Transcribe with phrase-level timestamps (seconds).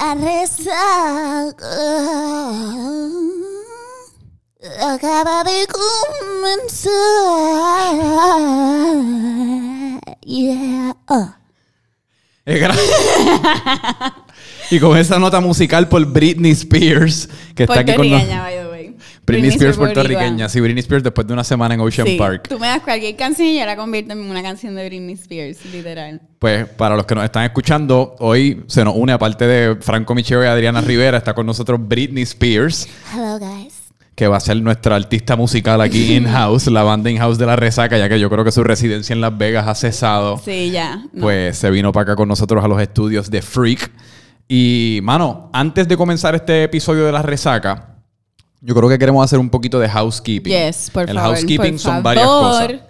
[0.00, 1.66] La resaca
[4.94, 6.90] acaba de comenzar.
[10.22, 10.96] Yeah.
[11.06, 11.28] Oh.
[12.46, 12.74] Es gra-
[14.70, 18.38] y con esa nota musical por Britney Spears, que está aquí con nosotros.
[19.32, 19.40] Way.
[19.42, 20.48] Britney, Spears puertorriqueña.
[20.48, 22.48] Sí, Britney Spears después de una semana en Ocean Sí, Park.
[22.48, 25.58] Tú me das cualquier canción y yo la convierto en una canción de Britney Spears,
[25.72, 26.20] literal.
[26.38, 30.42] Pues para los que nos están escuchando, hoy se nos une, aparte de Franco Micheo
[30.42, 33.74] y Adriana Rivera, está con nosotros Britney Spears, Hello, guys.
[34.14, 37.96] que va a ser nuestra artista musical aquí in-house, la banda in-house de La Resaca,
[37.98, 40.38] ya que yo creo que su residencia en Las Vegas ha cesado.
[40.44, 40.96] Sí, ya.
[41.12, 41.20] no.
[41.22, 43.90] Pues se vino para acá con nosotros a los estudios de Freak.
[44.48, 47.99] Y, mano, antes de comenzar este episodio de La Resaca,
[48.60, 50.52] yo creo que queremos hacer un poquito de housekeeping.
[50.52, 52.52] Yes, por El favor, housekeeping por son varias favor.
[52.52, 52.80] cosas.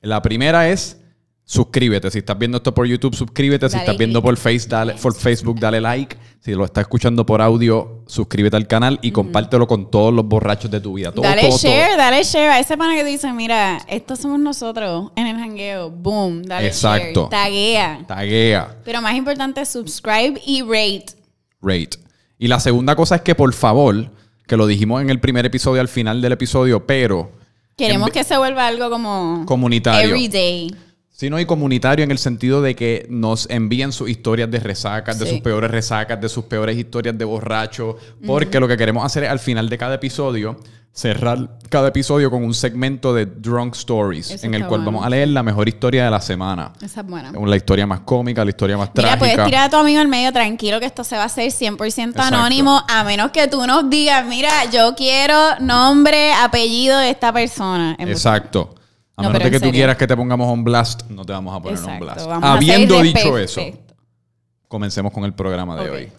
[0.00, 0.96] La primera es
[1.44, 2.10] suscríbete.
[2.10, 3.66] Si estás viendo esto por YouTube, suscríbete.
[3.68, 6.14] Si Dale estás viendo por, Face, dale, por Facebook, dale like.
[6.40, 10.70] Si lo estás escuchando por audio, suscríbete al canal y compártelo con todos los borrachos
[10.70, 11.10] de tu vida.
[11.10, 15.10] Todo, dale todo, share, dale share a ese pana que dice, mira, estos somos nosotros
[15.16, 15.90] en el hangueo.
[15.90, 17.22] Boom, dale Exacto.
[17.22, 17.30] share.
[17.30, 18.04] Taguea.
[18.06, 18.76] Taguea.
[18.84, 21.06] Pero más importante, subscribe y rate.
[21.62, 21.98] rate.
[22.38, 24.10] Y la segunda cosa es que, por favor,
[24.48, 27.30] que lo dijimos en el primer episodio, al final del episodio, pero
[27.76, 30.08] Queremos que se vuelva algo como Comunitario.
[30.10, 30.74] everyday.
[31.18, 35.26] Sino y comunitario en el sentido de que nos envíen sus historias de resacas, de
[35.26, 35.32] Sí.
[35.32, 39.30] sus peores resacas, de sus peores historias de borracho, porque lo que queremos hacer es
[39.30, 40.56] al final de cada episodio
[40.92, 44.92] cerrar cada episodio con un segmento de drunk stories Eso en el cual bueno.
[44.92, 46.72] vamos a leer la mejor historia de la semana.
[46.80, 47.32] Esa es buena.
[47.32, 49.44] La historia más cómica, la historia más Mira, puedes trágica.
[49.46, 52.36] tirar a tu amigo al medio tranquilo que esto se va a hacer 100% Exacto.
[52.36, 57.96] anónimo, a menos que tú nos digas, mira, yo quiero nombre, apellido de esta persona.
[57.98, 58.74] Exacto.
[59.18, 61.52] A No, menos de que tú quieras que te pongamos on blast, no te vamos
[61.52, 62.26] a poner on Exacto, blast.
[62.28, 63.60] vamos a Habiendo dicho eso,
[64.68, 66.12] comencemos con el programa de hoy.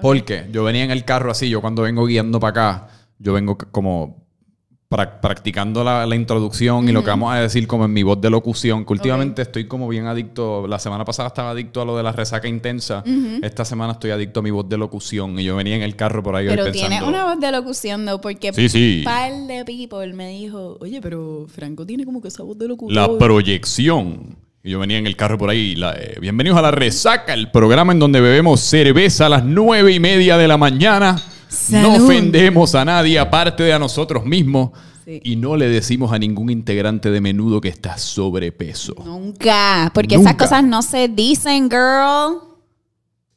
[0.00, 3.56] Porque yo venía en el carro así, yo cuando vengo guiando para acá, yo vengo
[3.56, 4.21] como
[5.20, 8.30] practicando la, la introducción y lo que vamos a decir como en mi voz de
[8.30, 12.02] locución, que últimamente estoy como bien adicto, la semana pasada estaba adicto a lo de
[12.02, 13.02] la resaca intensa,
[13.42, 16.22] esta semana estoy adicto a mi voz de locución y yo venía en el carro
[16.22, 18.20] por ahí hoy Pero tiene una voz de locución, ¿no?
[18.20, 18.98] Porque Sí, sí.
[18.98, 22.68] un par de people me dijo, oye, pero Franco tiene como que esa voz de
[22.68, 22.94] locutor.
[22.94, 24.36] La proyección.
[24.64, 25.74] Y yo venía en el carro por ahí.
[25.74, 29.92] la- eh, bienvenidos a La Resaca, el programa en donde bebemos cerveza a las nueve
[29.92, 31.20] y media de la mañana.
[31.70, 34.70] No ofendemos a nadie aparte de a nosotros mismos.
[35.04, 35.20] Sí.
[35.24, 38.94] Y no le decimos a ningún integrante de menudo que está sobrepeso.
[39.04, 40.30] Nunca, porque Nunca.
[40.30, 42.38] esas cosas no se dicen, girl.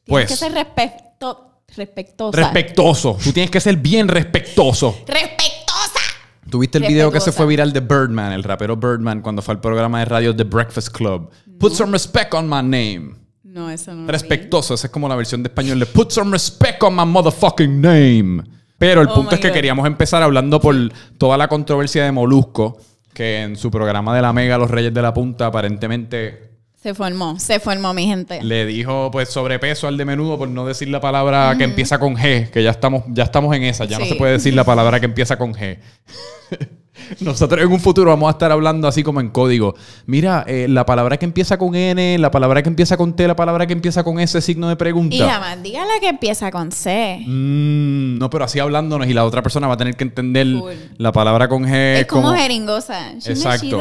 [0.06, 2.36] Pues- Tienes que ser respecto, respectosa.
[2.40, 3.18] Respectoso.
[3.22, 4.96] Tú tienes que ser bien respectoso.
[5.08, 6.00] ¡Respectosa!
[6.48, 9.60] ¿Tuviste el video que se fue viral de Birdman, el rapero Birdman, cuando fue al
[9.60, 11.30] programa de radio The Breakfast Club?
[11.58, 13.16] Put some respect on my name.
[13.56, 14.06] No, eso no.
[14.06, 17.80] Respectoso, esa es como la versión de español de Put some respect on my motherfucking
[17.80, 18.42] name.
[18.76, 19.54] Pero el Oh punto es que God.
[19.54, 20.74] queríamos empezar hablando por
[21.16, 22.76] toda la controversia de Molusco,
[23.14, 26.50] que en su programa de la Mega, Los Reyes de la Punta, aparentemente
[26.82, 28.42] Se formó, se formó, mi gente.
[28.42, 32.14] le dijo pues sobrepeso al de menudo por no decir la palabra que empieza con
[32.16, 35.00] G, que ya estamos, ya estamos en esa, ya no se puede decir la palabra
[35.00, 35.78] que empieza con G.
[37.20, 39.74] Nosotros en un futuro vamos a estar hablando así como en código.
[40.06, 43.36] Mira, eh, la palabra que empieza con N, la palabra que empieza con T, la
[43.36, 45.14] palabra que empieza con S, signo de pregunta.
[45.14, 47.20] Y jamás diga la que empieza con C.
[47.26, 50.46] Mm, no, pero así hablándonos y la otra persona va a tener que entender
[50.96, 52.00] la palabra con G.
[52.00, 53.14] es como, jeringosa.
[53.18, 53.78] Shime, Exacto.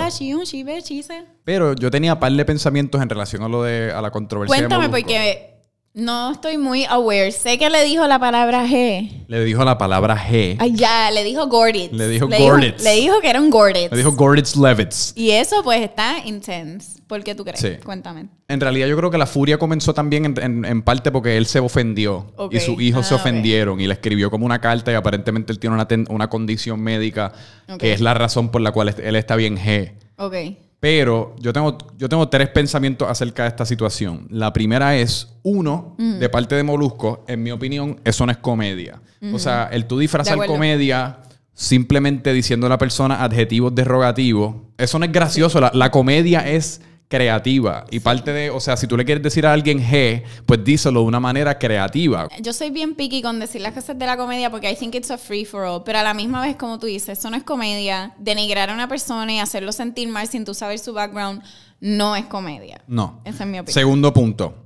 [1.44, 4.58] Pero yo tenía par de pensamientos en relación a lo de a la controversia.
[4.58, 5.55] Cuéntame, porque
[5.96, 7.32] no estoy muy aware.
[7.32, 9.24] Sé que le dijo la palabra G.
[9.28, 10.58] Le dijo la palabra G.
[10.60, 11.92] Ay, ya, le dijo Gorditz.
[11.94, 12.84] Le dijo Gorditz.
[12.84, 13.92] le dijo que era un Gorditz.
[13.92, 15.14] Le dijo Gorditz Levitz.
[15.16, 17.02] Y eso, pues, está intense.
[17.08, 17.60] ¿Por qué tú crees?
[17.60, 17.70] Sí.
[17.84, 18.28] Cuéntame.
[18.48, 21.46] En realidad yo creo que la furia comenzó también en, en- en parte porque él
[21.46, 24.96] se ofendió y sus hijos se Ah, ofendieron y le escribió como una carta y
[24.96, 27.32] aparentemente él tiene una, ten- una condición médica
[27.80, 29.94] que es la razón por la cual él está bien G.
[30.18, 30.34] Ok.
[30.80, 34.28] Pero yo tengo, yo tengo tres pensamientos acerca de esta situación.
[34.30, 36.20] La primera es, uno, Mm.
[36.20, 39.02] de parte de Molusco, en mi opinión, eso no es comedia.
[39.34, 41.20] O sea, el tú disfrazar comedia
[41.54, 45.60] simplemente diciendo a la persona adjetivos derogativos, eso no es gracioso.
[45.60, 47.86] La, la comedia es creativa.
[47.92, 51.02] Y parte de, o sea, si tú le quieres decir a alguien G, pues díselo
[51.02, 52.28] de una manera creativa.
[52.42, 55.12] Yo soy bien picky con decir las cosas de la comedia porque I think it's
[55.12, 55.84] a free for all.
[55.84, 58.14] Pero a la misma vez, como tú dices, eso no es comedia.
[58.18, 61.42] Denigrar a una persona y hacerlo sentir mal sin tú saber su background
[61.80, 62.82] no es comedia.
[62.88, 63.22] No.
[63.26, 63.74] Esa es mi opinión.
[63.74, 64.62] Segundo punto.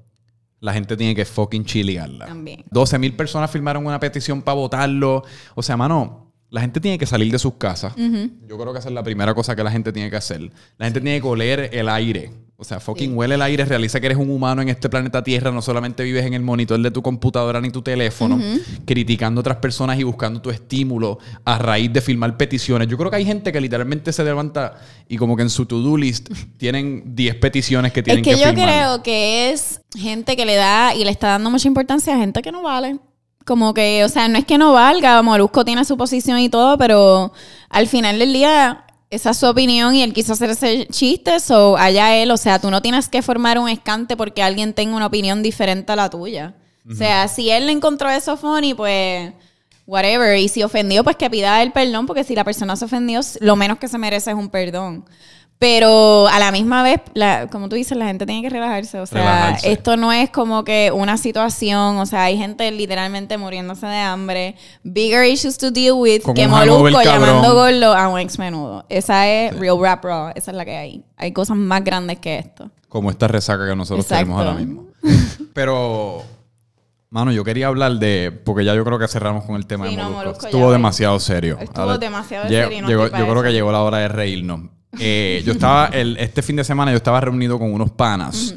[0.61, 2.25] La gente tiene que fucking chiligarla.
[2.25, 2.65] También.
[2.69, 5.23] 12 mil personas firmaron una petición para votarlo.
[5.55, 7.93] O sea, mano, La gente tiene que salir de sus casas.
[7.95, 10.51] Yo creo que esa es la primera cosa que la gente tiene que hacer.
[10.77, 12.31] La gente tiene que oler el aire.
[12.61, 15.49] O sea, fucking huele el aire, realiza que eres un humano en este planeta Tierra,
[15.49, 18.37] no solamente vives en el monitor de tu computadora ni tu teléfono,
[18.83, 22.89] criticando a otras personas y buscando tu estímulo a raíz de filmar peticiones.
[22.89, 25.95] Yo creo que hay gente que literalmente se levanta y como que en su to-do
[25.95, 30.45] list tienen 10 peticiones que tienen es que, que yo creo que es gente que
[30.45, 32.99] le da y le está dando mucha importancia a gente que no vale.
[33.49, 36.77] Como que, o sea, no es que no valga, Molusco tiene su posición y todo,
[36.77, 37.33] pero
[37.69, 41.75] al final del día esa es su opinión y él quiso hacer ese chiste, o
[41.75, 45.07] allá él, o sea, tú no tienes que formar un escante porque alguien tenga una
[45.07, 46.53] opinión diferente a la tuya.
[46.87, 49.33] O sea, si él le encontró eso funny, pues
[49.87, 53.19] whatever, y si ofendió, pues que pida el perdón, porque si la persona se ofendió,
[53.39, 55.05] lo menos que se merece es un perdón.
[55.59, 58.97] Pero a la misma vez, la- como tú dices, la gente tiene que relajarse.
[59.01, 59.71] O sea, Relajarse.
[59.73, 61.97] esto no es como que una situación.
[61.97, 64.55] O sea, hay gente literalmente muriéndose de hambre.
[64.83, 68.85] Bigger issues to deal with que Molusco llamando gordo a un ex menudo.
[68.87, 70.31] Esa es real rap raw.
[70.33, 71.03] Esa es la que hay.
[71.17, 72.71] Hay cosas más grandes que esto.
[72.87, 74.23] Como esta resaca que nosotros Exacto.
[74.27, 74.85] tenemos ahora mismo.
[75.53, 76.23] Pero,
[77.09, 78.31] mano, yo quería hablar de.
[78.45, 80.23] Porque ya yo creo que cerramos con el tema Sí, de no, Molusco.
[80.25, 81.57] Molusco ya Estuvo demasiado serio.
[81.59, 84.61] Estuvo demasiado serio no llegó- yo creo que llegó la hora de reírnos.
[84.97, 88.55] Eh, yo estaba, el, este fin de semana, yo estaba reunido con unos panas.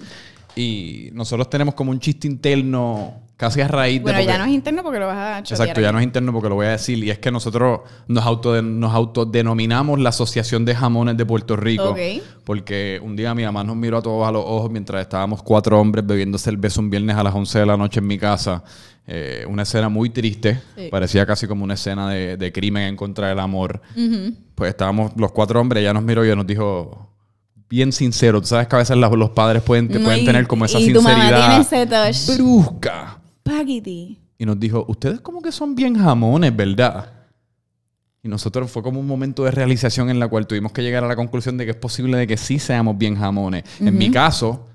[0.54, 4.02] Y nosotros tenemos como un chiste interno, casi a raíz de.
[4.02, 6.30] Bueno, porque- ya no es interno porque lo vas a Exacto, ya no es interno
[6.32, 7.02] porque lo voy a decir.
[7.02, 11.90] Y es que nosotros nos, auto, nos autodenominamos la Asociación de Jamones de Puerto Rico.
[11.90, 11.98] Ok.
[12.44, 15.80] Porque un día mi mamá nos miró a todos a los ojos mientras estábamos cuatro
[15.80, 18.62] hombres bebiendo cerveza un viernes a las 11 de la noche en mi casa.
[19.06, 20.60] Eh, una escena muy triste.
[20.76, 20.88] Sí.
[20.90, 23.80] Parecía casi como una escena de, de crimen en contra del amor.
[24.54, 27.08] Pues estábamos los cuatro hombres, ella nos miró y nos dijo...
[27.68, 30.46] Bien sincero, tú sabes que a veces los padres pueden, te No, pueden y- tener
[30.46, 34.18] como esa y sinceridad ese brusca Paquiti.
[34.36, 37.10] y nos dijo, ustedes como que son bien jamones, ¿verdad?
[38.22, 41.08] Y nosotros fue como un momento de realización en la cual tuvimos que llegar a
[41.08, 43.64] la conclusión de que es posible de que sí seamos bien jamones.
[43.80, 44.68] En mi caso,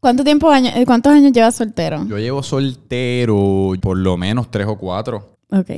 [0.00, 2.04] ¿Cuánto tiempo año- eh, ¿Cuántos años llevas soltero?
[2.08, 5.36] yo llevo soltero por lo menos tres o cuatro.
[5.50, 5.70] Ok.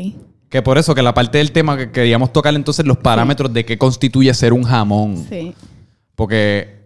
[0.48, 3.64] Que por eso que la parte del tema que queríamos tocar entonces los parámetros de
[3.64, 5.26] qué constituye ser un jamón.
[5.28, 5.54] Sí.
[6.14, 6.82] Porque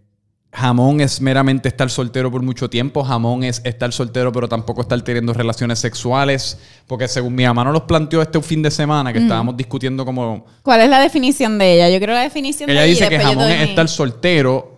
[0.52, 3.02] jamón es meramente estar soltero por mucho tiempo.
[3.02, 6.58] Jamón es estar soltero, pero tampoco estar teniendo relaciones sexuales.
[6.86, 10.46] Porque según mi mamá nos los planteó este fin de semana, que estábamos discutiendo como.
[10.62, 11.90] ¿Cuál es la definición de ella?
[11.90, 12.92] Yo quiero la definición Ella de ella.
[12.92, 14.75] y dice que jamón es mi- estar soltero.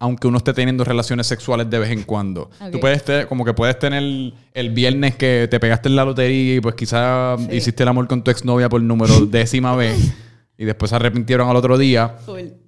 [0.00, 2.50] Aunque uno esté teniendo relaciones sexuales de vez en cuando.
[2.70, 4.02] Tú puedes tener, como que puedes tener
[4.54, 7.56] el viernes que te pegaste en la lotería y pues quizás Sí.
[7.56, 9.98] hiciste el amor con tu exnovia por número décima vez
[10.56, 12.14] y después se arrepintieron al otro día.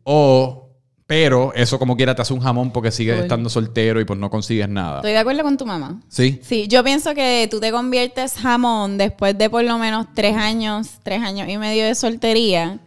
[0.05, 0.67] O,
[1.07, 3.23] pero eso como quiera te hace un jamón porque sigues Cool.
[3.25, 4.97] estando soltero y pues no consigues nada.
[4.97, 6.01] Estoy de acuerdo con tu mamá.
[6.09, 6.41] ¿Sí?
[6.43, 10.89] Sí, yo pienso que tú te conviertes jamón después de por lo menos tres años,
[11.05, 12.79] tres años y medio de soltería.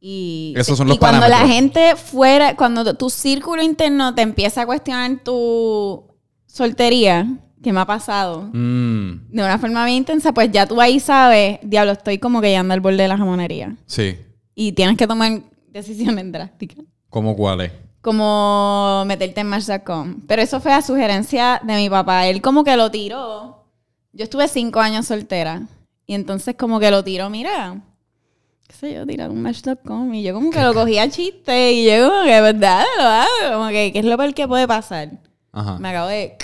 [0.00, 4.62] Y, Esos son y los cuando la gente fuera, cuando tu círculo interno te empieza
[4.62, 6.04] a cuestionar tu
[6.46, 7.26] soltería,
[7.62, 11.58] que me ha pasado, Mm, de una forma bien intensa, pues ya tú ahí sabes,
[11.62, 13.76] diablo, estoy como que llegando al borde de la jamonería.
[13.86, 14.16] sí.
[14.54, 16.84] Y tienes que tomar decisiones drásticas.
[17.08, 17.72] ¿Cómo cuál es?
[18.02, 20.22] como meterte en Match.com.
[20.26, 22.26] Pero eso fue a sugerencia de mi papá.
[22.26, 23.66] Él como que lo tiró.
[24.12, 25.62] Yo estuve cinco años soltera.
[26.06, 27.80] Y entonces como que lo tiró, mira,
[28.70, 30.14] qué sé yo, tirar un Match.com.
[30.14, 31.72] Y yo como que lo cogía chiste.
[31.72, 32.84] Y yo como que, ¿verdad?
[32.96, 33.58] Lo hago.
[33.58, 35.10] Como que, ¿qué es lo peor que puede pasar?
[35.52, 35.78] Ajá.
[35.78, 36.36] Me acabo de...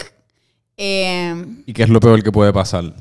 [0.76, 2.93] Eh, ¿Y qué es lo peor que puede pasar?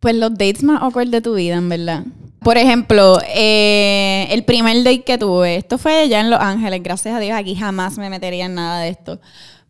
[0.00, 2.04] pues los dates más awkward de tu vida, en verdad.
[2.40, 7.16] Por ejemplo, eh, el primer date que tuve, esto fue ya en Los Ángeles, gracias
[7.16, 9.20] a Dios, aquí jamás me metería en nada de esto.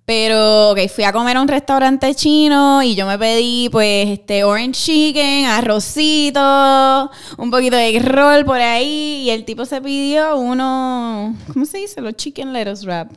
[0.07, 4.45] Pero, ok, fui a comer a un restaurante chino y yo me pedí, pues, este,
[4.45, 9.23] orange chicken, arrocito, un poquito de roll por ahí.
[9.25, 12.01] Y el tipo se pidió uno, ¿cómo se dice?
[12.01, 13.11] Los chicken lettuce wrap.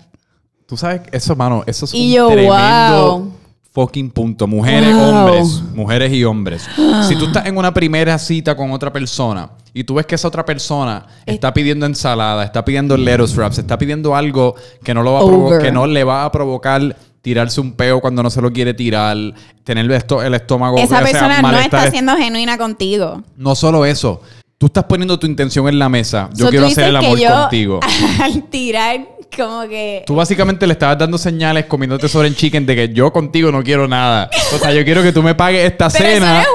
[0.66, 3.34] Tú sabes, eso, mano, eso es Y un yo, tremendo wow.
[3.72, 4.48] fucking punto.
[4.48, 5.04] Mujeres, Wow.
[5.10, 6.68] hombres, mujeres y hombres.
[7.08, 10.28] si tú estás en una primera cita con otra persona y tú ves que esa
[10.28, 15.14] otra persona está pidiendo ensalada, está pidiendo lettuce wraps, está pidiendo algo que no, lo
[15.14, 18.42] va a provo- que no le va a provocar tirarse un peo cuando no se
[18.42, 19.18] lo quiere tirar,
[19.64, 21.80] tener esto- el estómago Esa o sea, persona no malestar.
[21.80, 23.22] está siendo genuina contigo.
[23.38, 24.22] No solo eso,
[24.58, 26.30] tú estás poniendo tu intención en la mesa.
[26.34, 27.80] Yo So, quiero hacer el dices amor que yo, contigo.
[28.24, 30.04] Al tirar, como que.
[30.08, 33.62] Tú básicamente le estabas dando señales comiéndote sobre el chicken de que yo contigo no
[33.64, 34.30] quiero nada.
[34.56, 36.42] O sea, yo quiero que tú me pagues esta Pero eso no cena.
[36.42, 36.48] es.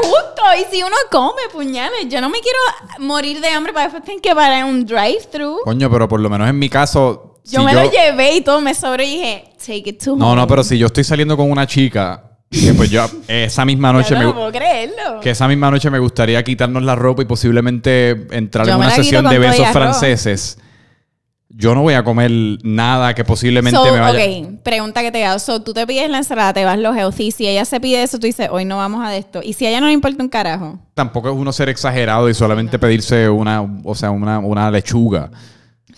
[0.60, 2.08] Y si uno come, puñales.
[2.08, 2.58] Yo no me quiero
[2.98, 5.60] morir de hambre para después tener que parar en un drive-thru.
[5.64, 7.40] Coño, pero por lo menos en mi caso.
[7.44, 10.28] Yo si me lo llevé y todo me sobró y dije, take it to No,
[10.30, 10.36] home.
[10.40, 14.14] no, pero si yo estoy saliendo con una chica Que pues yo esa misma noche
[14.14, 15.20] Ya me no puedo creerlo.
[15.20, 18.90] que esa misma noche me gustaría quitarnos la ropa y posiblemente entrar Yo en una
[18.90, 20.58] sesión de besos franceses.
[21.56, 22.30] Yo no voy a comer
[22.64, 24.38] nada que posiblemente So, me vaya.
[24.48, 25.38] ok, pregunta que te hago.
[25.38, 27.30] So, tú te pides la ensalada, te vas los healthy.
[27.30, 29.40] Si ella se pide eso, tú dices, hoy no vamos a esto.
[29.42, 30.80] Y si a ella no le importa un carajo.
[30.94, 35.30] Tampoco es uno ser exagerado y solamente pedirse una, o sea, una, una lechuga.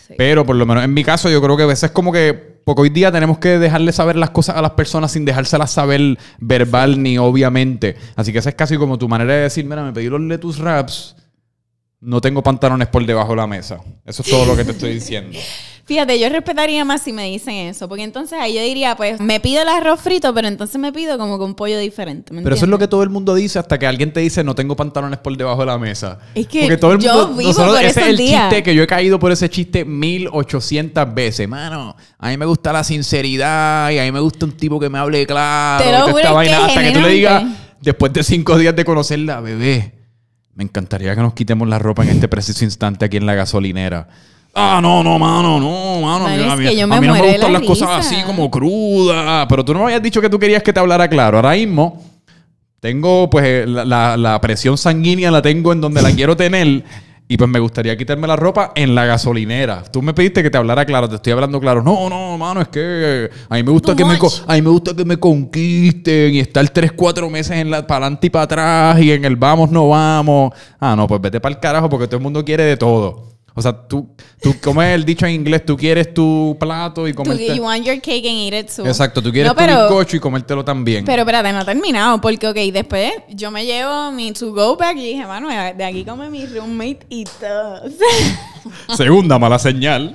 [0.07, 0.15] Sí.
[0.19, 2.35] Pero por lo menos en mi caso, yo creo que a veces como que,
[2.65, 6.19] porque hoy día tenemos que dejarle saber las cosas a las personas sin dejárselas saber
[6.39, 7.97] verbal ni obviamente.
[8.15, 10.61] Así que esa es casi como tu manera de decir, mira, me pedí los lettuce
[10.61, 11.17] wraps,
[12.07, 13.81] no tengo pantalones por debajo de la mesa.
[14.05, 15.37] Eso es todo lo que te estoy diciendo.
[15.87, 17.89] Fíjate, yo respetaría más si me dicen eso.
[17.89, 21.19] Porque entonces ahí yo diría, pues, me pido el arroz frito, pero entonces me pido
[21.19, 22.33] como que un pollo diferente.
[22.33, 24.43] ¿me Pero eso es lo que todo el mundo dice hasta que alguien te dice
[24.45, 26.19] no tengo pantalones por debajo de la mesa.
[26.35, 28.43] Es que Porque todo el yo mundo, vivo nosotros- por ese es el días.
[28.51, 31.49] chiste que yo he caído por ese chiste 1800 veces.
[31.49, 34.89] Mano, a mí me gusta la sinceridad y a mí me gusta un tipo que
[34.89, 35.85] me hable claro.
[35.85, 37.45] Te lo juro, esta es vaina, que hasta que tú le digas,
[37.81, 39.95] después de cinco días de conocerla, bebé,
[40.57, 44.09] me encantaría que nos quitemos la ropa en este preciso instante aquí en la gasolinera.
[44.55, 46.25] Ah, no, no, mano, no, mano.
[46.25, 49.47] Man, a mí, a me mí no me gustan la las cosas así como crudas.
[49.51, 51.37] Pero tú no me habías dicho que tú querías que te hablara claro.
[51.37, 52.03] Ahora mismo
[52.81, 56.85] tengo, pues, eh, la, la- la presión sanguínea la tengo en donde la quiero tener.
[57.29, 59.83] Y pues me gustaría quitarme la ropa en la gasolinera.
[59.83, 61.83] Tú me pediste que te hablara claro, te estoy hablando claro.
[61.83, 64.71] No, no, mano, es que a mí me gusta Too que me a mí me
[64.71, 68.45] gusta que me conquisten y estar tres, cuatro meses en la para adelante y para
[68.45, 70.53] atrás y en el vamos, no vamos.
[70.79, 73.36] Ah, no, pues vete para el carajo porque todo el mundo quiere de todo.
[73.59, 74.07] O sea, tú,
[74.43, 77.57] tú como es el dicho en inglés, tú quieres tu plato y comerte.
[77.57, 78.87] you want your cake and eat it too.
[78.87, 81.05] Exacto, tú quieres No, tu pero- bizcocho y comértelo también.
[81.07, 82.21] Pero espérate, no he terminado.
[82.21, 86.29] Porque, ok, después yo me llevo mi to-go bag y dije, mano, de aquí come
[86.29, 87.81] mi roommate y todo.
[88.97, 90.15] Segunda mala señal.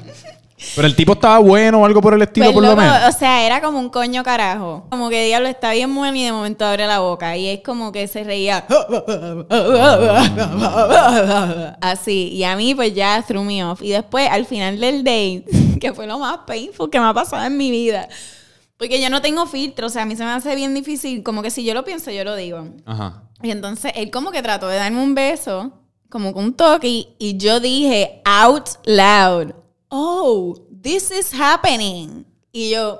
[0.75, 3.13] Pero el tipo estaba bueno o algo por el estilo, Pues, por lo menos.
[3.13, 4.85] O sea, era como un coño carajo.
[4.89, 7.35] Como que diablo está bien bueno y de momento abre la boca.
[7.35, 8.65] Y es como que se reía.
[11.81, 12.29] Así.
[12.33, 13.81] Y a mí, pues ya threw me off.
[13.81, 15.45] Y después, al final del date,
[15.79, 18.07] que fue lo más painful que me ha pasado en mi vida.
[18.77, 19.87] Porque yo no tengo filtro.
[19.87, 21.23] O sea, a mí se me hace bien difícil.
[21.23, 22.65] Como que si yo lo pienso, yo lo digo.
[22.85, 23.23] Ajá.
[23.43, 25.71] Y entonces él como que trató de darme un beso,
[26.09, 29.53] como con un toque, y, y yo dije out loud,
[29.91, 32.25] oh, this is happening.
[32.51, 32.99] Y yo,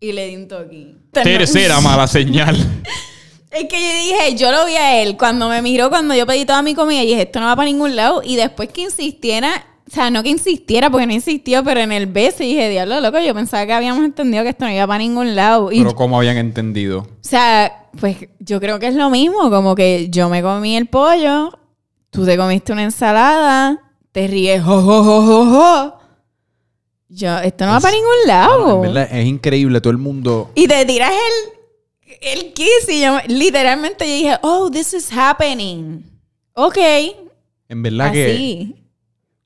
[0.00, 0.96] y le di un toque.
[1.12, 2.56] Tercera mala señal.
[3.50, 6.44] Es que yo dije, yo lo vi a él cuando me miró, cuando yo pedí
[6.44, 8.20] toda mi comida, y dije, esto no va para ningún lado.
[8.24, 12.06] Y después que insistiera, o sea, no que insistiera, porque no insistió, pero en el
[12.06, 15.36] beso, dije, diablo, loco, yo pensaba que habíamos entendido que esto no iba para ningún
[15.36, 15.70] lado.
[15.70, 17.00] Y Pero ¿cómo habían entendido?
[17.00, 20.86] o sea, pues yo creo que es lo mismo, como que yo me comí el
[20.86, 21.56] pollo,
[22.10, 26.03] tú te comiste una ensalada, te ríes, jo, jo, jo, jo, jo.
[27.16, 28.80] Yo, esto no va para ningún lado.
[28.80, 30.50] Verdad, es increíble, todo el mundo.
[30.54, 36.02] Y te tiras el, el kiss y yo, literalmente yo dije, oh, this is happening.
[36.54, 36.76] Ok,
[37.68, 38.76] En verdad que así.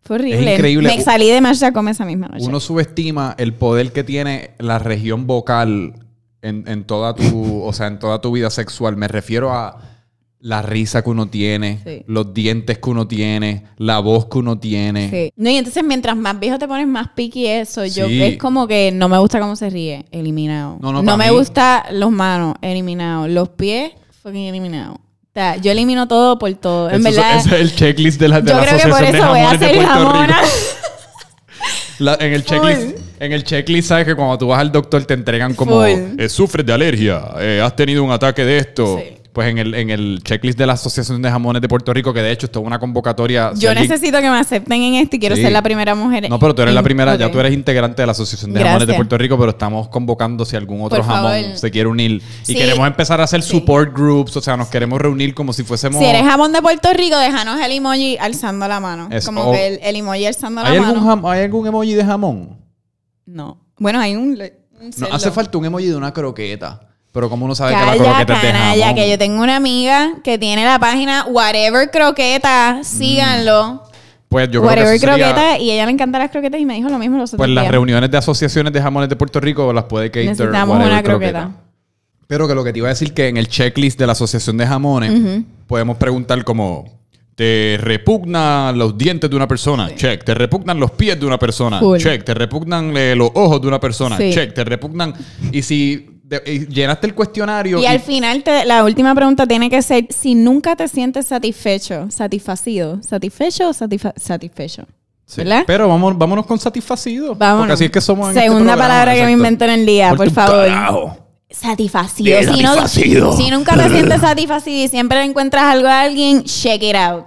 [0.01, 0.55] Fue horrible.
[0.55, 0.89] increíble.
[0.97, 2.47] Me salí de Marcha Come esa misma noche.
[2.47, 5.93] uno subestima el poder que tiene la región vocal
[6.41, 8.97] en, en toda tu, o sea, en toda tu vida sexual.
[8.97, 9.79] Me refiero a
[10.49, 12.02] la risa que uno tiene, Sí.
[12.07, 15.11] los dientes que uno tiene, la voz que uno tiene.
[15.11, 15.33] Sí.
[15.37, 18.23] No, y entonces mientras más viejo te pones más piqui eso, yo Sí.
[18.23, 20.78] es como que no me gusta cómo se ríe, eliminado.
[20.81, 23.28] No, no, No, me mí- gusta los manos, eliminado.
[23.28, 24.95] Los pies, fucking eliminado.
[24.95, 26.88] O sea, yo elimino todo por todo.
[26.88, 29.05] En Eso- verdad, ese es el checklist de la, de yo la creo que por
[29.05, 30.40] eso voy a jamona.
[31.99, 32.93] La- en, el checklist, Full.
[33.21, 36.64] en el checklist, sabes que cuando tú vas al doctor te entregan como eh, sufres
[36.64, 38.99] de alergia, eh, has tenido un ataque de esto.
[38.99, 39.18] Sí.
[39.32, 42.23] Pues en el, en el checklist de la Asociación de Jamones de Puerto Rico, que
[42.23, 43.52] de hecho esto es una convocatoria.
[43.54, 45.42] si Yo alguien- necesito que me acepten en esto y quiero Sí.
[45.42, 46.28] ser la primera mujer.
[46.28, 48.88] No, pero tú eres la primera, ya tú eres integrante de la Asociación de Jamones
[48.88, 48.94] de.
[48.94, 51.56] Puerto Rico, pero estamos convocando si algún otro Por jamón favor.
[51.56, 52.20] se quiere unir.
[52.42, 52.52] Sí.
[52.52, 53.50] Y queremos empezar a hacer Sí.
[53.50, 56.00] support groups, o sea, nos queremos reunir como si fuésemos...
[56.00, 59.08] Si eres jamón de Puerto Rico, déjanos el emoji alzando la mano.
[59.12, 60.94] Es- como o- que el, el emoji alzando la ¿Hay mano.
[60.94, 62.58] algún, jam- ¿Hay algún emoji de jamón?
[63.26, 63.61] No.
[63.78, 64.30] Bueno, hay un.
[64.80, 66.80] un No, hace falta un emoji de una croqueta.
[67.19, 68.95] Pero como uno sabe que la Calla, croqueta es de canalla, jamón.
[68.95, 72.79] que yo tengo una amiga que tiene la página Whatever Croqueta.
[72.85, 73.83] Síganlo.
[74.29, 75.59] Pues yo creo que Whatever sería- Croqueta.
[75.59, 77.65] Y ella le encantan las croquetas y me dijo lo mismo los otros Pues las
[77.65, 77.73] días.
[77.73, 81.51] reuniones de asociaciones de jamones de Puerto Rico las puede cater Necesitamos whatever una croqueta.
[82.29, 84.57] Pero que lo que te iba a decir que en el checklist de la Asociación
[84.57, 86.85] de Jamones podemos preguntar como
[87.35, 89.93] ¿te repugnan los dientes de una persona?
[89.97, 90.23] Check.
[90.25, 91.81] ¿Te repugnan los pies de una persona?
[91.81, 91.99] Full.
[91.99, 92.23] Check.
[92.25, 94.17] ¿Te repugnan eh, los ojos de una persona?
[94.19, 94.31] Sí.
[94.33, 94.55] Check.
[94.55, 95.15] ¿Te repugnan?
[95.53, 99.80] Y si de- llenaste el cuestionario Y al final, te- la última pregunta tiene que
[99.82, 104.85] ser: si nunca te sientes satisfecho, satisfacido, ¿satisfecho o satisfa- satisfecho?
[105.25, 105.42] Sí.
[105.42, 105.64] ¿Verdad?
[105.66, 107.35] Pero vamos, vámonos con satisfacido.
[107.35, 107.61] Vámonos.
[107.62, 109.87] Porque así es que somos en este Segunda programa, palabra que me invento en el
[109.87, 110.66] día, por favor.
[110.66, 111.16] carajo.
[111.50, 112.40] satisfacido.
[112.54, 113.32] Si, no- satisfacido.
[113.37, 117.25] si nunca te sientes satisfacido y siempre le encuentras algo a alguien, check it out.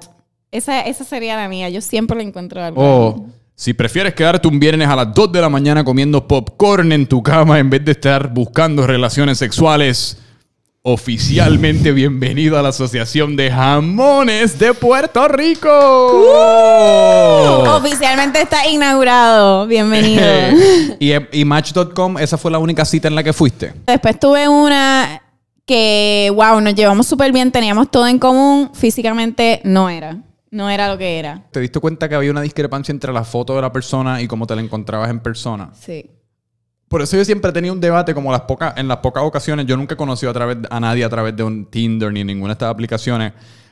[0.51, 1.69] Esa, esa sería la mía.
[1.69, 2.81] Yo siempre le encuentro algo.
[2.81, 3.33] a O alguien.
[3.61, 7.21] Si prefieres quedarte un viernes a las 2 de la mañana comiendo popcorn en tu
[7.21, 10.17] cama en vez de estar buscando relaciones sexuales,
[10.81, 15.69] oficialmente bienvenido a la Asociación de Jamones de Puerto Rico.
[17.75, 19.67] Oficialmente está inaugurado.
[19.67, 20.25] Bienvenido.
[20.99, 23.73] y, y Match.com, esa fue la única cita en la que fuiste.
[23.85, 25.21] Después tuve una
[25.67, 28.71] que, wow, nos llevamos súper bien, teníamos todo en común.
[28.73, 30.17] Físicamente no era.
[30.51, 31.47] No era lo que era.
[31.51, 34.45] ¿Te diste cuenta que había una discrepancia entre la foto de la persona y cómo
[34.45, 35.71] te la encontrabas en persona?
[35.73, 36.09] Sí.
[36.89, 39.65] Por eso yo siempre he tenido un debate como las pocas, en las pocas ocasiones.
[39.65, 42.49] Yo nunca he conocido a, través, a nadie a través de un Tinder ni ninguna
[42.49, 43.31] de estas aplicaciones.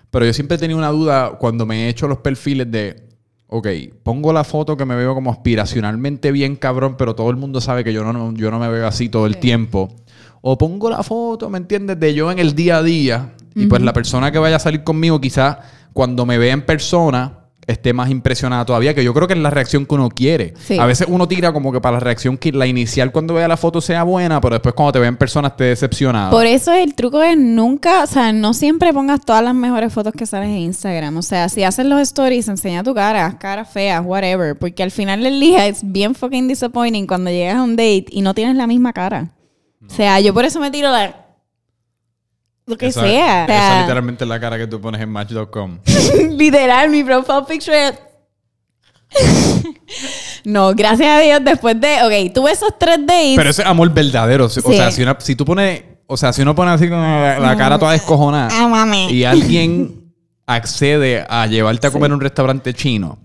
[0.09, 3.09] Pero yo siempre he tenido una duda cuando me he hecho los perfiles de,
[3.48, 3.67] ok,
[4.01, 7.83] pongo la foto que me veo como aspiracionalmente bien cabrón, pero todo el mundo sabe
[7.83, 9.93] que yo no, yo no me veo así todo el tiempo.
[10.39, 12.00] O pongo la foto, ¿me entiendes?
[12.00, 13.33] De yo en el día a día.
[13.53, 15.57] Y pues la persona que vaya a salir conmigo quizás
[15.93, 17.39] cuando me vea en persona
[17.72, 20.53] esté más impresionada todavía, que yo creo que es la reacción que uno quiere.
[20.60, 20.79] Sí.
[20.79, 23.58] A veces uno tira como que para la reacción que la inicial cuando vea la
[23.58, 26.31] foto sea buena, pero después cuando te vea en persona esté decepcionada.
[26.31, 30.13] Por eso el truco es nunca, o sea, no siempre pongas todas las mejores fotos
[30.13, 31.15] que sales en Instagram.
[31.17, 34.58] O sea, si haces los stories, enseña tu cara, caras feas, whatever.
[34.58, 38.22] Porque al final del día es bien fucking disappointing cuando llegas a un date y
[38.22, 39.34] no tienes la misma cara.
[39.86, 41.28] O sea, yo por eso me tiro la...
[42.70, 43.46] Lo que esa, sea.
[43.46, 45.80] Esa sea, literalmente es la cara que tú pones en Match.com.
[46.32, 47.94] literal, mi profile picture es...
[50.44, 51.98] no, gracias a Dios, después de...
[52.04, 53.36] Ok, tuve esos tres dates.
[53.36, 54.46] Pero ese es amor verdadero.
[54.46, 54.62] O Sí.
[54.62, 55.84] sea, si, una- si tú pones...
[56.08, 59.12] O sea, si uno pone así con la, la cara toda descojonada Ah, mami.
[59.12, 60.12] y alguien
[60.48, 63.20] accede a llevarte a comer a un restaurante chino,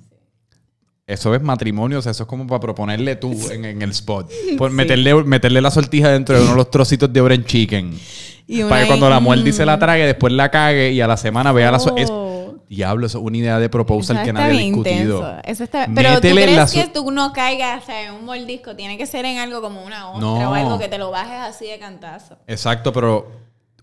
[1.06, 4.30] eso es matrimonio, o sea, eso es como para proponerle tú en, en el spot.
[4.58, 7.98] Por meterle, meterle la sortija dentro de uno de los trocitos de orange chicken.
[8.46, 11.00] Y una Para que cuando la muerde y se la trague, después la cague y
[11.00, 11.78] a la semana vea la...
[11.78, 12.56] so- es- Oh.
[12.68, 15.18] diablo, eso es una idea de proposal Eso que nadie ha discutido.
[15.20, 15.36] intenso.
[15.44, 18.24] Eso está- Pero tú Métele crees la que tú no caigas o sea, en un
[18.24, 18.74] mordisco.
[18.74, 20.50] Tiene que ser en algo como una ostra No.
[20.50, 22.36] o algo que te lo bajes así de cantazo.
[22.46, 23.30] Exacto, pero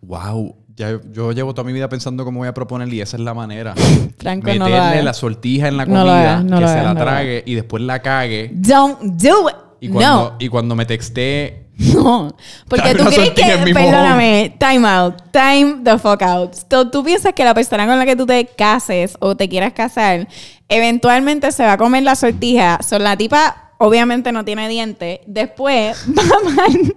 [0.02, 3.24] wow, ya, yo llevo toda mi vida pensando cómo voy a proponer y esa es
[3.24, 3.74] la manera.
[4.20, 5.04] Franco, no lo Meterle hagas.
[5.06, 7.84] la sortija en la No lo comida, no que lo se la trague y después
[7.84, 8.52] la cague.
[8.54, 9.56] Don't do it.
[9.80, 12.36] Y cuando, y cuando me texté, No.
[12.68, 13.74] Porque tú crees que.
[13.74, 14.56] Perdóname.
[14.60, 15.16] Time out.
[15.32, 16.56] Time the fuck out.
[16.92, 20.28] Tú piensas que la persona con la que tú te cases o te quieras casar,
[20.70, 22.80] eventualmente se va a comer la sortija.
[22.88, 25.20] Son la tipa, obviamente no tiene dientes.
[25.26, 26.96] Después va al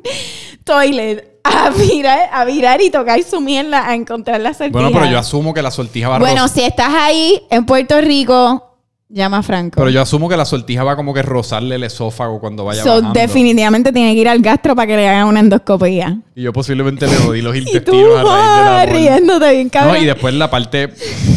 [0.65, 4.71] toilet a virar, a virar y tocar su mierda a encontrar la sortija.
[4.73, 8.01] bueno, pero yo asumo que la sortija va Bueno, ros- si estás ahí en Puerto
[8.01, 8.74] Rico,
[9.09, 9.77] llama a Franco.
[9.77, 12.97] Pero yo asumo que la sortija va como que rozarle el esófago cuando vaya So,
[12.97, 13.13] bajando.
[13.13, 16.19] definitivamente tiene que ir al gastro para que le hagan una endoscopía.
[16.35, 18.97] Y yo posiblemente le jodí los intestinos a raíz ah, amor.
[18.97, 19.95] riéndote bien cabrón.
[19.97, 20.91] No, y después la parte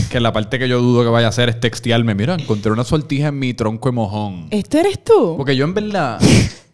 [0.09, 2.15] que la parte que yo dudo que vaya a hacer es textearme.
[2.15, 4.47] Mira, encontré una sortija en mi tronco de mojón.
[4.51, 5.35] ¿Esto eres tú?
[5.37, 6.19] Porque yo en verdad,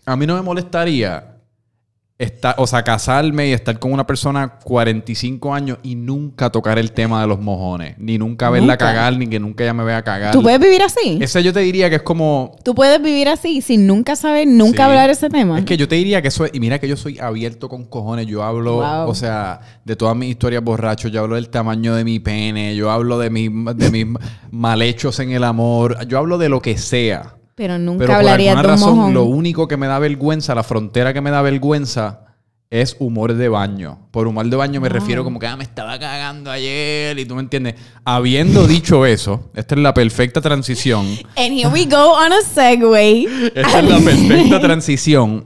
[0.05, 1.32] a mí no me molestaría
[2.23, 6.91] estar, o sea, casarme y estar con una persona 45 años y nunca tocar el
[6.91, 7.95] tema de los mojones.
[7.97, 8.85] Ni nunca verla Nunca.
[8.85, 10.31] cagar, ni que nunca ella me vea cagar.
[10.33, 11.17] ¿Tú puedes vivir así?
[11.21, 12.55] Ese yo te diría que es como...
[12.63, 14.81] ¿Tú puedes vivir así sin nunca saber, nunca Sí.
[14.89, 15.59] hablar ese tema?
[15.59, 17.85] Es que yo te diría que eso es, y mira que yo soy abierto con
[17.85, 19.09] cojones, yo hablo, Wow.
[19.09, 22.89] o sea, de todas mis historias borrachos, yo hablo del tamaño de mi pene, yo
[22.91, 24.07] hablo de mis, de mis
[24.51, 27.35] mal hechos en el amor, yo hablo de lo que sea.
[27.55, 29.13] Pero nunca Pero por hablarías alguna de un razón, mojón.
[29.13, 32.21] lo único que me da vergüenza, la frontera que me da vergüenza,
[32.71, 33.99] es humor de baño.
[34.09, 37.35] Por humor de baño me refiero como que ah, me estaba cagando ayer y tú
[37.35, 37.75] me entiendes.
[38.03, 41.05] Habiendo dicho eso, esta es la perfecta transición.
[41.37, 43.27] And here we go on a segue.
[43.53, 45.45] Esta es la perfecta transición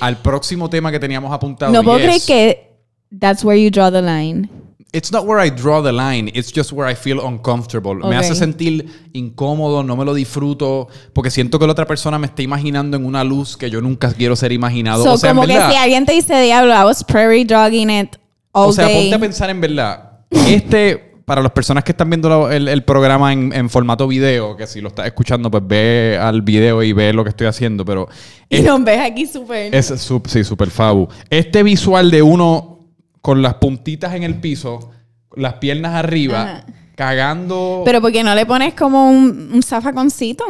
[0.00, 1.70] al próximo tema que teníamos apuntado.
[1.72, 2.72] no puedo creer que
[3.20, 4.48] that's where you draw the line.
[4.94, 7.92] It's not where I draw the line, it's just where I feel uncomfortable.
[7.92, 8.10] Ok.
[8.10, 12.26] Me hace sentir incómodo, no me lo disfruto, porque siento que la otra persona me
[12.26, 15.02] está imaginando en una luz que yo nunca quiero ser imaginado.
[15.02, 17.46] So, o sea, en como que verdad, si alguien te dice, diablo, I was prairie
[17.46, 18.16] dogging it
[18.52, 19.10] all o sea, day.
[19.10, 20.10] ponte a pensar en verdad.
[20.30, 24.66] Este, para las personas que están viendo el, el programa en, en formato video, que
[24.66, 28.08] si lo estás escuchando, pues ve al video y ve lo que estoy haciendo, pero
[28.50, 29.74] y nos ves aquí súper...
[29.74, 29.86] Es
[30.26, 31.08] sí, super fabu.
[31.30, 32.71] Este visual de uno
[33.22, 34.90] con las puntitas en el piso,
[35.34, 36.64] las piernas arriba, Ajá.
[36.94, 37.82] cagando.
[37.84, 40.44] Pero ¿por qué no le pones como un, un zafaconcito?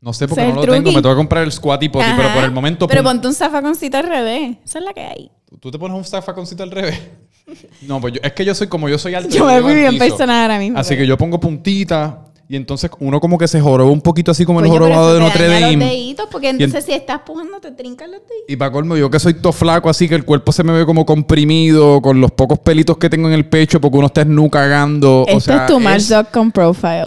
[0.00, 0.92] no sé por qué ese no lo tengo.
[0.92, 2.34] Me tengo que comprar el squatty potty, pero Ajá.
[2.34, 2.86] por el momento.
[2.86, 4.58] Pero ponte un zafaconcito al revés.
[4.64, 5.30] Esa es la que hay.
[5.60, 7.00] ¿Tú te pones un zafaconcito al revés?
[7.82, 9.28] No, pues yo- es que yo soy como yo soy alto.
[9.28, 10.78] Yo me al bien personal ahora mismo.
[10.78, 14.30] Así pero- que yo pongo puntita Y entonces uno como que se joroba un poquito
[14.30, 15.76] así como el Coño, jorobado de Notre Dame.
[15.76, 18.44] Los deditos, porque entonces si estás pujando te trincan los deditos.
[18.48, 20.84] Y para colmo, yo que soy todo flaco, así que el cuerpo se me ve
[20.84, 24.50] como comprimido, con los pocos pelitos que tengo en el pecho, porque uno está nu
[24.50, 25.22] cagando.
[25.22, 27.06] o Esto sea, es tu Match.com profile.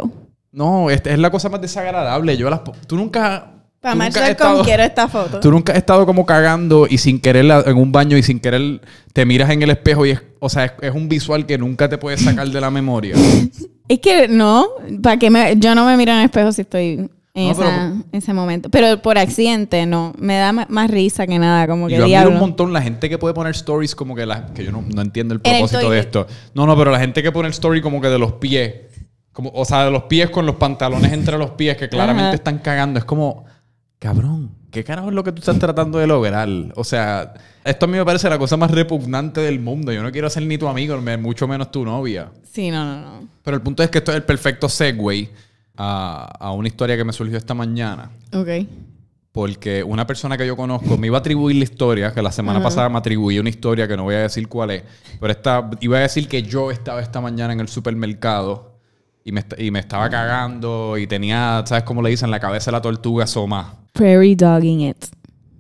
[0.52, 2.36] No, este es la cosa más desagradable.
[2.36, 2.62] Yo las...
[2.88, 3.54] Tú nunca...
[3.80, 5.39] Para Match.com estado- quiero esta foto.
[5.39, 8.39] Tú nunca has estado como cagando y sin querer la- en un baño y sin
[8.39, 8.82] querer
[9.13, 11.88] te miras en el espejo y es, o sea, es, es un visual que nunca
[11.88, 13.15] te puedes sacar de la memoria.
[13.88, 14.67] Es que no,
[15.02, 17.62] para que me, yo no me miro en el espejo si estoy en No, esa-
[17.63, 18.69] pero- ese momento.
[18.69, 20.13] Pero por accidente, no.
[20.17, 22.32] Me da más risa que nada, como que yo admiro diablo.
[22.36, 25.02] un montón la gente que puede poner stories como que la, que yo no, no
[25.02, 26.28] entiendo el propósito de esto.
[26.54, 28.73] No, no, pero la gente que pone el story como que de los pies.
[29.32, 32.36] Como, o sea, de los pies con los pantalones entre los pies que claramente Ajá.
[32.36, 32.97] están cagando.
[32.97, 33.45] Es como,
[34.00, 36.47] cabrón, ¿qué carajo es lo que tú estás tratando de lograr?
[36.75, 39.91] O sea, esto a mí me parece la cosa más repugnante del mundo.
[39.91, 42.32] Yo no quiero ser ni tu amigo, mucho menos tu novia.
[42.51, 43.27] Sí, no, no, no.
[43.43, 45.30] Pero el punto es que esto es el perfecto segue
[45.75, 48.10] a, a una historia que me surgió esta mañana.
[48.34, 48.49] Ok.
[49.32, 52.62] Porque una persona que yo conozco me iba a atribuir la historia, que la semana
[52.62, 54.84] pasada me atribuí una historia que no voy a decir cuál es,
[55.19, 58.80] pero esta, iba a decir que yo estaba esta mañana en el supermercado
[59.23, 62.32] y me, y me estaba cagando y tenía, ¿sabes cómo le dicen?
[62.32, 63.75] La cabeza de la tortuga asoma.
[63.98, 64.98] Prairie dogging it.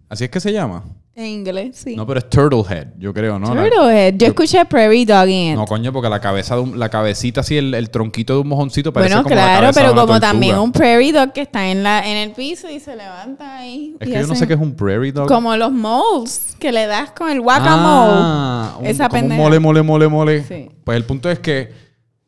[0.09, 0.83] Así es que se llama.
[1.15, 1.95] En inglés, sí.
[1.95, 3.55] No, pero es Turtlehead, yo creo, ¿no?
[3.55, 4.13] La- Turtlehead.
[4.17, 5.55] Yo escuché prairie dogging it.
[5.55, 8.47] no, coño, porque la cabeza de un- la cabecita así, el, el tronquito de un
[8.49, 10.31] mojoncito parece bueno, como la claro, cabeza de pero una como tortuga.
[10.31, 13.95] también un prairie dog que está en la en el piso y se levanta ahí.
[13.99, 15.27] Es y que yo no hace- sé qué es un prairie dog.
[15.27, 18.11] Como los moles que le das con el guacamole.
[18.15, 19.41] Ah, un- Esa como un pendeja.
[19.41, 20.43] mole, mole, mole, mole.
[20.43, 20.69] Sí.
[20.83, 21.71] Pues el punto es que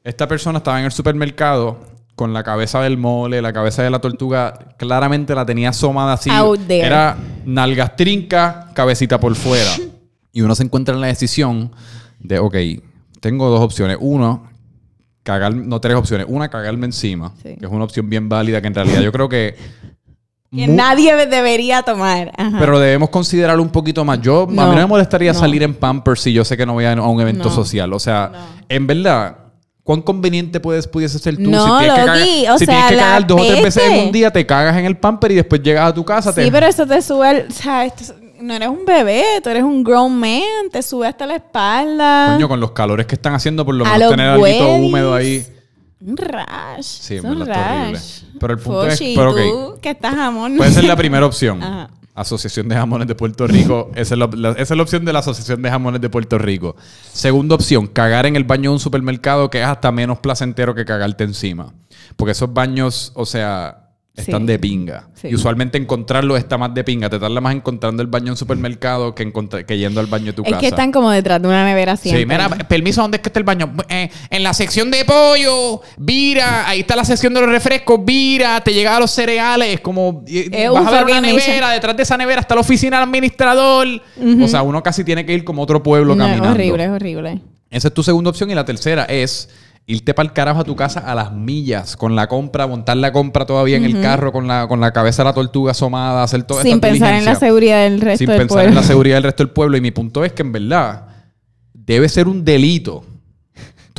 [0.04, 1.78] esta persona estaba en el supermercado
[2.20, 6.30] con la cabeza del mole, la cabeza de la tortuga, claramente la tenía asomada así.
[6.30, 6.86] Out there.
[6.86, 9.72] Era nalgas trinca, cabecita por fuera.
[10.34, 11.72] y uno se encuentra en la decisión
[12.20, 12.56] de, ok,
[13.22, 13.96] tengo dos opciones.
[14.02, 14.44] Uno,
[15.24, 16.28] cagar, no tres opciones.
[16.30, 17.56] Una, cagarme encima, Sí.
[17.58, 19.56] que es una opción bien válida que en realidad yo creo que...
[20.52, 22.34] Que nadie debería tomar.
[22.36, 22.58] Ajá.
[22.60, 24.20] pero debemos considerarlo un poquito más.
[24.20, 25.40] Yo, a mí No, me molestaría no.
[25.40, 27.56] salir en Pampers si yo sé que no voy a, a un evento No.
[27.56, 27.94] social.
[27.94, 28.32] O sea,
[28.68, 29.38] en verdad,
[29.90, 32.92] ¿cuán conveniente puedes, pudiese ser tú No, si tienes que cagar, o si sea, tienes
[32.92, 35.36] que cagar dos o tres veces en un día, te cagas en el Pamper y
[35.36, 36.30] después llegas a tu casa?
[36.32, 36.52] Sí, te...
[36.52, 37.48] pero eso te sube al...
[37.50, 40.70] O sea, esto- no eres un bebé, tú eres un grown man.
[40.72, 42.34] Te sube hasta la espalda.
[42.34, 45.44] Coño, con los calores que están haciendo, por lo A menos tener algo húmedo ahí.
[46.06, 46.84] Un rash.
[46.84, 47.94] Sí, es un está horrible.
[47.98, 48.22] rash.
[48.40, 50.56] Pero el punto es- pero tú que estás jamón.
[50.56, 51.64] Puede ser la primera opción.
[51.64, 51.90] Ajá.
[52.22, 53.92] Asociación de Jamones de Puerto Rico.
[53.96, 56.38] Esa es, la, la- esa es la opción de la Asociación de Jamones de Puerto
[56.38, 56.76] Rico.
[57.12, 60.86] Segunda opción, cagar en el baño de un supermercado que es hasta menos placentero que
[60.86, 61.74] cagarte encima.
[62.16, 63.89] Porque esos baños, o sea,
[64.22, 64.48] están Sí.
[64.48, 65.08] de pinga.
[65.14, 65.28] Sí.
[65.30, 67.10] Y usualmente encontrarlo está más de pinga.
[67.10, 70.34] Te tarda más encontrando el baño en supermercado que, encontrar- que yendo al baño de
[70.34, 70.60] tu Es casa.
[70.62, 72.22] que están como detrás de una nevera siempre.
[72.22, 73.74] Sí, mira, permiso, ¿dónde es que está el baño?
[73.90, 78.62] Eh, en la sección de pollo, vira, ahí está la sección de los refrescos, vira,
[78.62, 81.70] te llegan los cereales, es como Es vas a ver una nevera, mission.
[81.72, 83.88] detrás de esa nevera está la oficina del administrador.
[84.44, 86.54] O sea, uno casi tiene que ir como otro pueblo No, es caminando.
[86.54, 87.42] horrible, es horrible.
[87.72, 89.50] Esa es tu segunda opción y la tercera es
[89.90, 93.12] irte para el carajo a tu casa a las millas con la compra, montar la
[93.12, 96.44] compra todavía en el carro con la, con la cabeza de la tortuga asomada, hacer
[96.44, 98.70] todo Sin pensar en la seguridad del resto sin del pensar pueblo.
[98.70, 99.78] en la seguridad del resto del pueblo.
[99.78, 101.08] Y mi punto es que en verdad
[101.74, 103.04] debe ser un delito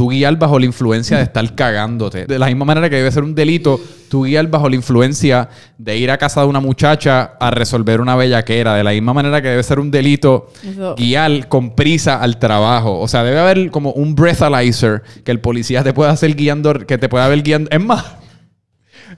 [0.00, 2.24] tú guiar bajo la influencia de estar cagándote.
[2.24, 5.98] De la misma manera que debe ser un delito tú guiar bajo la influencia de
[5.98, 8.76] ir a casa de una muchacha a resolver una bellaquera.
[8.76, 12.98] De la misma manera que debe ser un delito Eso- guiar con prisa al trabajo.
[12.98, 16.96] O sea, debe haber como un breathalyzer que el policía te pueda hacer guiando, que
[16.96, 17.68] te pueda ver guiando.
[17.70, 18.06] Es más,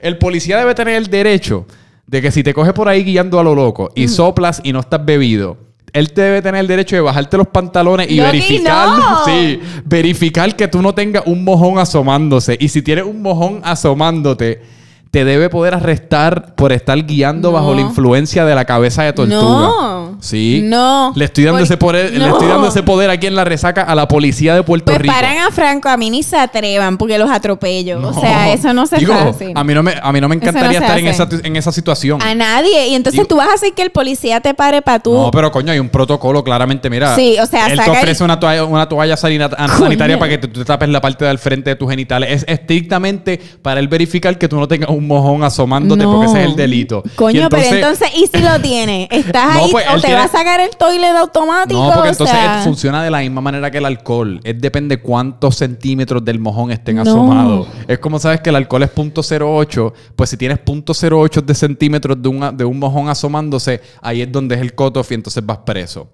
[0.01, 1.64] el policía debe tener el derecho
[2.09, 4.81] de que si te coge por ahí guiando a lo loco y soplas y no
[4.81, 5.59] estás bebido,
[5.93, 9.25] él te debe tener el derecho de bajarte los pantalones y verificar, no.
[9.27, 12.57] sí, verificar que tú no tengas un mojón asomándose.
[12.59, 14.63] Y si tienes un mojón asomándote,
[15.11, 17.55] te debe poder arrestar por estar guiando No.
[17.55, 19.39] bajo la influencia de la cabeza de tortuga.
[19.41, 20.12] No.
[20.23, 20.61] Sí.
[20.63, 21.13] No.
[21.17, 23.83] Le estoy dando Por- ese poder, le estoy dando ese poder aquí en la resaca
[23.83, 25.13] a la policía de Puerto Pues Rico.
[25.13, 28.01] paran a Franco, a mí ni se atrevan porque los atropello.
[28.09, 29.53] O sea, eso no se Digo, hace.
[29.55, 31.73] A mí no me, a mí no me no encantaría estar en esa, en esa
[31.73, 32.23] situación.
[32.23, 32.87] A nadie.
[32.89, 35.13] Y entonces Digo- tú vas a hacer que el policía te pare para tú.
[35.13, 37.17] No, pero coño, hay un protocolo claramente, mira.
[37.17, 40.65] Sí, o sea, Él te ofrece una toalla, una toalla sanitaria para que tú te
[40.65, 42.31] tapes la parte del frente de tus genitales.
[42.31, 46.47] Es estrictamente para él verificar que tú no tengas un mojón asomándote, porque ese es
[46.49, 47.03] el delito.
[47.17, 49.09] Coño, pero entonces, ¿y si lo tiene?
[49.11, 51.81] ¿Estás ahí pues, o te tiene- va a sacar el toilet automático?
[51.83, 54.40] No, porque entonces sea, funciona de la misma manera que el alcohol.
[54.44, 57.03] Es depende cuántos centímetros del mojón estén No.
[57.03, 57.68] asomados.
[57.88, 62.29] Es como sabes que el alcohol es .08, pues si tienes .08 de centímetros de,
[62.29, 66.09] una- de un mojón asomándose, ahí es donde es el cutoff y entonces vas preso.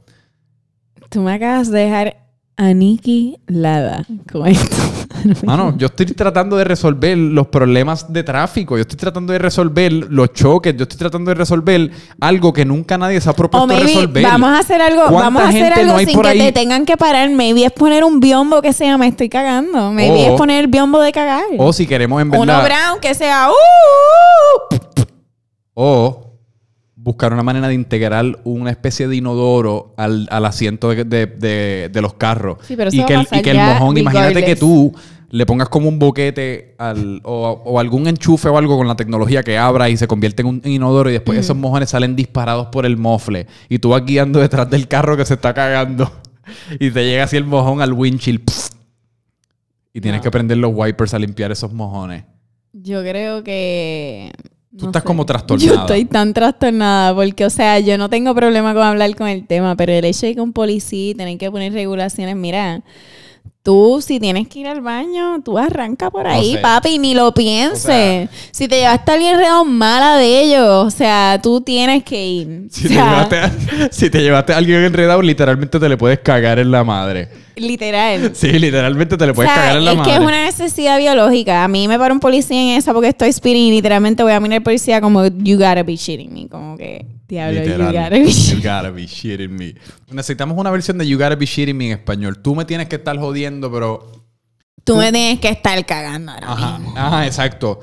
[1.09, 2.28] Tú me acabas de dejar
[2.59, 4.77] aniquilada con esto.
[5.45, 8.77] Mano, yo estoy tratando de resolver los problemas de tráfico.
[8.77, 10.77] Yo estoy tratando de resolver los choques.
[10.77, 11.91] Yo estoy tratando de resolver
[12.21, 14.23] algo que nunca nadie se ha propuesto O maybe resolver.
[14.25, 16.39] vamos a hacer algo, ¿Cuánta vamos a hacer algo no sin que ahí?
[16.39, 17.31] te tengan que parar.
[17.31, 19.93] Maybe es poner un biombo que sea me estoy cagando.
[19.93, 21.45] Maybe es poner el biombo de cagar.
[21.59, 24.77] O si queremos en Uno brown que sea uh,
[25.75, 26.28] O
[27.09, 31.89] buscar una manera de integrar una especie de inodoro al, al asiento de, de- de-
[31.93, 32.59] de los carros.
[32.63, 34.93] Sí, pero eso y que el, y que el mojón, imagínate que tú
[35.31, 39.43] le pongas como un boquete al, o, o algún enchufe o algo con la tecnología
[39.43, 42.87] que abra y se convierte en un inodoro y después esos mojones salen disparados por
[42.87, 46.11] el mofle y tú vas guiando detrás del carro que se está cagando
[46.81, 48.71] y te llega así el mojón al windshield pss,
[49.93, 50.23] y tienes No.
[50.25, 52.25] que prender los wipers a limpiar esos mojones.
[52.73, 54.31] Yo creo que.
[54.79, 55.75] Tú estás como trastornada.
[55.75, 59.47] Yo estoy tan trastornada porque, o sea, yo no tengo problema con hablar con el
[59.47, 62.83] tema, pero el hecho de que un policía tener que poner regulaciones, mira,
[63.63, 67.85] tú si tienes que ir al baño, tú arranca por ahí, papi, ni lo pienses.
[67.85, 70.87] O sea- si te llevaste a alguien enredado, mala de ellos.
[70.87, 72.69] O sea, tú tienes que ir.
[72.71, 73.53] Si, O te llevaste a,
[73.91, 77.29] si te llevaste a alguien enredado, literalmente te le puedes cagar en la madre.
[77.61, 78.33] Literal.
[78.35, 80.11] Sí, literalmente te le puedes o sea, cagar en la es madre.
[80.11, 81.65] que es una necesidad biológica.
[81.65, 84.41] A mí me para un policía en esa porque estoy speeding y literalmente voy a
[84.41, 86.49] mirar al policía como, you gotta be shitting me.
[86.49, 87.93] Como que, diablo, Literal.
[87.93, 89.75] you gotta be shitting You gotta be shitting me.
[90.11, 92.41] Necesitamos una versión de You gotta be shitting me en español.
[92.41, 94.11] Tú me tienes que estar jodiendo, pero.
[94.85, 96.95] Tú me tienes que estar cagando ahora Ajá, mismo.
[96.97, 97.81] ajá, exacto.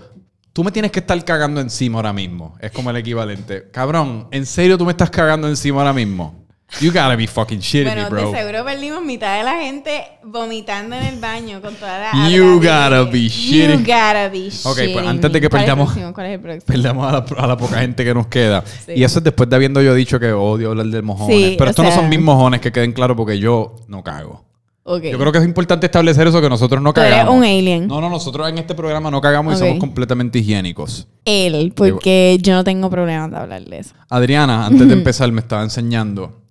[0.53, 2.55] Tú me tienes que estar cagando encima ahora mismo.
[2.61, 3.69] Es como el equivalente.
[3.71, 6.44] Cabrón, ¿en serio tú me estás cagando encima ahora mismo?
[6.81, 8.31] You gotta be fucking shitting Bueno, me, bro.
[8.31, 12.29] de seguro perdimos mitad de la gente vomitando en el baño con toda la...
[12.29, 13.71] You de- gotta be shitting.
[13.71, 14.93] You gotta be Ok, shitting.
[14.93, 16.13] pues antes de que ¿Cuál es el perdamos-?
[16.13, 16.65] ¿Cuál es el próximo?
[16.65, 18.63] Perdamos a la, a la poca gente que nos queda.
[18.85, 18.93] Sí.
[18.95, 21.35] Y eso es después de habiendo yo dicho que odio hablar de mojones.
[21.37, 24.43] Sí, Pero estos no son mis mojones, que queden claros, porque yo no cago.
[24.87, 25.01] Ok.
[25.03, 27.33] Yo creo que es importante establecer eso, que nosotros no cagamos.
[27.33, 27.87] un alien.
[27.87, 29.57] No, no, nosotros en este programa no cagamos Ok.
[29.61, 31.07] y somos completamente higiénicos.
[31.25, 33.95] Él, porque yo no tengo problema de hablar de eso.
[34.09, 36.41] Adriana, antes de empezar, me estaba enseñando.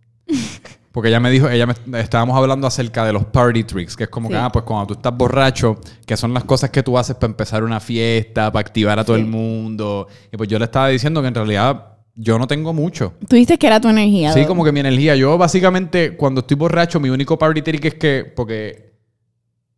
[0.92, 4.08] Porque ella me dijo, ella me estábamos hablando acerca de los party tricks, que es
[4.10, 7.16] como que, ah, pues cuando tú estás borracho, que son las cosas que tú haces
[7.16, 9.22] para empezar una fiesta, para activar a todo Sí.
[9.22, 10.06] el mundo.
[10.32, 13.14] Y pues yo le estaba diciendo que en realidad yo no tengo mucho.
[13.28, 14.32] Tú dices que era tu energía.
[14.32, 15.16] Sí, como que mi energía.
[15.16, 18.93] Yo básicamente cuando estoy borracho, mi único party trick es que, porque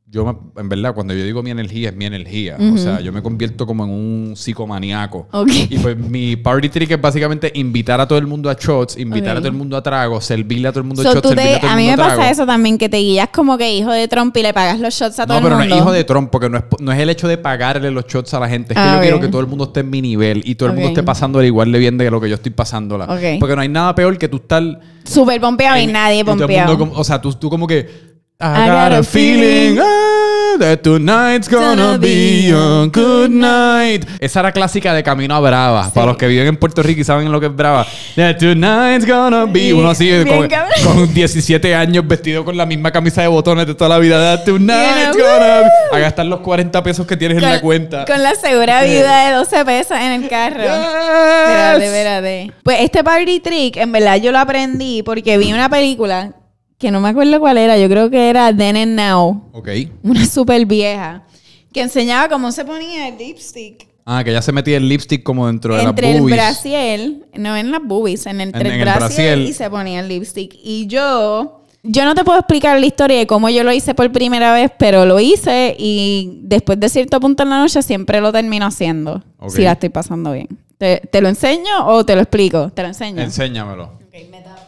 [0.09, 2.57] yo, me- en verdad, cuando yo digo mi energía, es mi energía.
[2.59, 2.79] O Ujú.
[2.79, 5.27] sea, yo me convierto como en un psicomaniaco.
[5.33, 5.51] Ok.
[5.69, 9.33] Y pues mi party trick es básicamente invitar a todo el mundo a shots, invitar
[9.33, 9.38] Ok.
[9.38, 11.57] a todo el mundo a tragos, servirle a todo el mundo So, shots, servirle te-
[11.57, 13.75] a todo el a mí mundo me pasa eso también, que te guías como que
[13.75, 15.75] hijo de Trump y le pagas los shots a todo No, el pero no mundo.
[15.75, 18.33] es hijo de Trump, porque no es, no es el hecho de pagarle los shots
[18.35, 18.75] a la gente.
[18.75, 19.03] Es que Ah, yo ok.
[19.03, 21.47] quiero que todo el mundo esté en mi nivel y todo el mundo esté pasándole
[21.49, 23.07] igual de bien de lo que yo estoy pasándola.
[23.40, 24.62] Porque no hay nada peor que tú estar
[25.05, 26.77] Súper pompeado y nadie pompeado.
[26.79, 28.16] mundo o sea, tú, tú como que.
[28.38, 34.05] I, I got, a feeling ah, that tonight's gonna Gonna be a good night.
[34.20, 35.85] Esa era clásica de Camino a Brava.
[35.85, 35.90] Sí.
[35.94, 37.87] Para los que viven en Puerto Rico y saben lo que es Brava.
[38.14, 39.72] That tonight's gonna be.
[39.72, 40.51] Uno así con,
[40.85, 44.37] con 17 años vestido con la misma camisa de botones de toda la vida.
[44.37, 45.96] That tonight's gonna be.
[45.96, 48.05] A gastar los 40 pesos que tienes en la cuenta.
[48.05, 50.61] Con la segura vida de 12 pesos en el carro.
[50.61, 51.85] Espérate, Yes.
[51.88, 52.53] espérate.
[52.62, 56.33] Pues este party trick, en verdad yo lo aprendí porque vi una película
[56.79, 57.79] que no me acuerdo cuál era.
[57.79, 59.49] Yo creo que era Then and Now.
[59.53, 59.69] Ok.
[60.03, 61.25] Una súper vieja.
[61.73, 63.87] Que enseñaba cómo se ponía el lipstick.
[64.09, 66.37] Ah, que ya se metía el lipstick como dentro de entre las el boobies.
[66.37, 69.49] brasiel, no en las boobies, en, entre En- el, en el brasiel, brasiel.
[69.49, 70.55] y se ponía el lipstick.
[70.62, 74.12] Y yo, yo no te puedo explicar la historia de cómo yo lo hice por
[74.12, 78.31] primera vez, pero lo hice y después de cierto punto en la noche siempre lo
[78.33, 79.25] termino haciendo.
[79.39, 79.51] Ok.
[79.51, 80.49] Si la estoy pasando bien.
[80.79, 82.71] ¿Te, te lo enseño o te lo explico?
[82.71, 83.21] Te lo enseño.
[83.23, 83.85] Enséñamelo.
[84.07, 84.62] Ok, me tapo.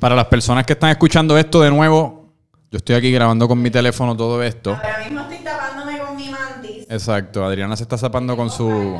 [0.00, 2.32] Para las personas que están escuchando esto de nuevo,
[2.70, 4.74] yo estoy aquí grabando con mi teléfono todo esto.
[4.74, 6.86] Ahora mismo estoy tapándome con mi mantis.
[6.88, 8.98] Exacto, Adriana se está zapando con su...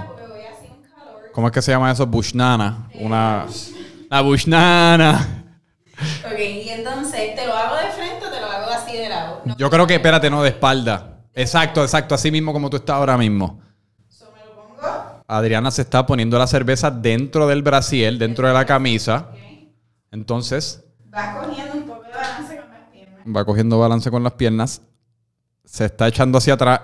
[1.33, 2.07] ¿Cómo es que se llama eso?
[2.07, 2.91] Bushnana.
[3.01, 3.47] Una...
[4.11, 5.55] La Bushnana.
[6.27, 9.41] Ok, y entonces, ¿te lo hago de frente o te lo hago así de lado?
[9.47, 11.23] No, Yo creo que, espérate, no, de espalda.
[11.33, 13.59] Exacto, exacto, así mismo como tú estás ahora mismo.
[14.09, 15.23] so me lo pongo.
[15.27, 19.31] Adriana se está poniendo la cerveza dentro del brasiel, dentro de la camisa.
[20.11, 23.21] Entonces, Vas cogiendo un poco de balance con las piernas.
[23.37, 24.83] va cogiendo balance con las piernas.
[25.65, 26.81] Se está echando hacia atrás.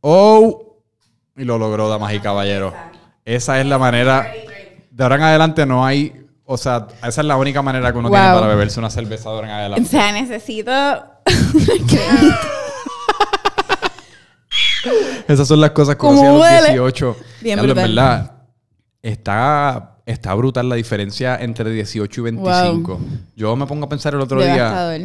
[0.00, 0.76] ¡Oh!
[1.36, 2.72] Y lo logró, damas y caballeros.
[3.24, 4.30] Esa es la manera.
[4.90, 6.26] De ahora en adelante no hay.
[6.44, 9.34] O sea, esa es la única manera que uno tiene para beberse una cerveza de
[9.36, 9.88] ahora en O adelante.
[9.90, 10.70] sea, necesito.
[15.26, 16.68] Esas son las cosas que uno ¿Cómo hacía a los huele?
[16.80, 17.16] 18.
[17.40, 17.94] Bien Diablo, en brutal.
[17.94, 18.32] verdad,
[19.02, 23.00] está, está brutal la diferencia entre 18 y 25.
[23.36, 24.54] Yo me pongo a pensar el otro día.
[24.54, 25.00] Devastador.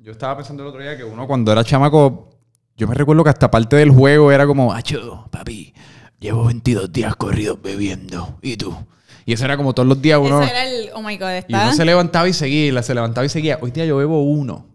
[0.00, 2.30] yo estaba pensando el otro día que uno cuando era chamaco,
[2.76, 5.74] yo me recuerdo que hasta parte del juego era como, acho, papi,
[6.18, 8.38] llevo 22 días corridos bebiendo.
[8.42, 8.76] ¿Y tú?
[9.24, 10.40] Y eso era como todos los días uno...
[10.42, 11.64] Ese era el, oh my god, Y está.
[11.64, 13.58] uno se levantaba y seguía, se levantaba y seguía.
[13.60, 14.66] Hoy día yo bebo uno.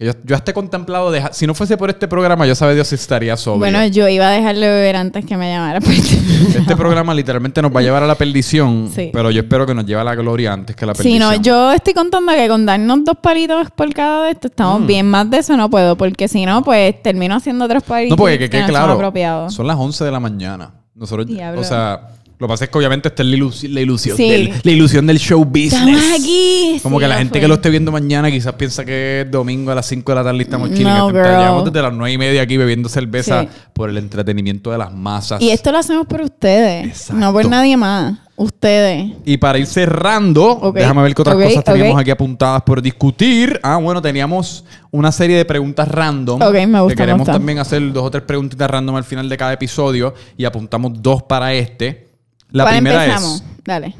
[0.00, 1.34] Que Yo, yo hasta he contemplado dejar...
[1.34, 3.58] Si no fuese por este programa, yo sabe Dios si estaría sobrio.
[3.58, 5.78] Bueno, yo iba a dejarlo beber antes que me llamara.
[5.78, 8.90] este programa literalmente nos va a llevar a la perdición.
[8.94, 9.10] Sí.
[9.12, 11.28] Pero yo espero que nos lleve a la gloria antes que la Sí, perdición.
[11.36, 14.52] no, yo estoy contando que con darnos dos palitos por cada de estos Mm.
[14.52, 15.06] estamos bien.
[15.06, 18.38] Más de eso no puedo, porque si no, pues termino haciendo otros palitos No, porque
[18.38, 19.50] que, que son claro.
[19.50, 20.70] Son las 11 de la mañana.
[20.94, 21.60] Nosotros, Diablo.
[21.60, 22.08] o sea,
[22.40, 24.28] lo que pasa es que obviamente esta es la, ilusi- la ilusión, Sí.
[24.30, 25.72] del, la ilusión del show business.
[25.74, 26.80] Estamos aquí.
[26.82, 27.40] Como Sí, que la gente fue.
[27.40, 30.24] que lo esté viendo mañana quizás piensa que es domingo a las 5 de la
[30.24, 30.84] tarde y estamos chilling.
[30.88, 31.10] No.
[31.10, 33.48] Llevamos desde las 9 y media aquí bebiendo cerveza Sí.
[33.74, 35.40] por el entretenimiento de las masas.
[35.42, 37.20] Y esto lo hacemos por ustedes, Exacto.
[37.20, 38.18] no por nadie más.
[38.36, 39.12] Ustedes.
[39.26, 43.60] Y para ir cerrando, Ok, déjame ver qué otras cosas teníamos aquí apuntadas por discutir.
[43.62, 46.40] Ah, bueno, teníamos una serie de preguntas random.
[46.40, 49.36] Ok, me gusta, Que queremos también hacer dos o tres preguntitas random al final de
[49.36, 52.08] cada episodio y apuntamos dos para este.
[52.52, 53.36] La ¿Cuál primera empezamos?
[53.42, 53.94] es, Dale.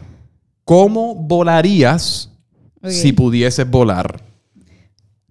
[0.64, 2.30] ¿cómo volarías
[2.88, 4.22] si pudieses volar?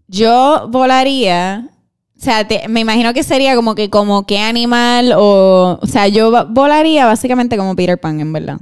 [0.08, 1.70] Yo volaría.
[2.18, 5.80] O sea, te- me imagino que sería como que como qué animal o...
[5.82, 8.58] O sea, yo volaría básicamente como Peter Pan, en verdad.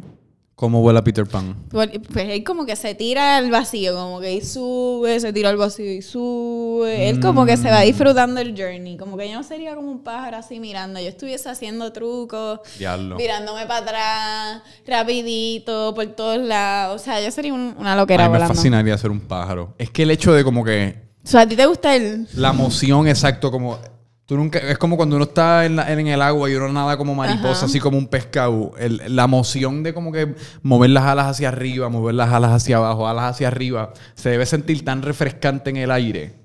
[0.57, 1.55] ¿Cómo vuela Peter Pan?
[1.69, 5.57] Pues él como que se tira al vacío, como que y sube, se tira al
[5.57, 7.09] vacío y sube.
[7.09, 7.73] Él como que se Mm.
[7.73, 8.97] va disfrutando el journey.
[8.97, 10.99] Como que yo no sería como un pájaro así mirando.
[10.99, 13.17] Yo estuviese haciendo trucos, Diablo.
[13.17, 16.99] mirándome para atrás, rapidito, por todos lados.
[17.01, 18.55] O sea, yo sería un- una A loquera mí me volando.
[18.55, 19.75] fascinaría ser un pájaro.
[19.77, 22.27] Es que el hecho de como que O sea, ¿a ti te gusta el...?
[22.33, 23.77] la emoción, exacto, como...
[24.27, 26.97] Tú nunca, es como cuando uno está en, la- en el agua y uno nada
[26.97, 27.65] como mariposa, Ajá.
[27.67, 28.73] así como un pescado.
[28.77, 32.75] El- la emoción de como que mover las alas hacia arriba, mover las alas hacia
[32.77, 36.35] abajo, alas hacia arriba, se debe sentir tan refrescante en el aire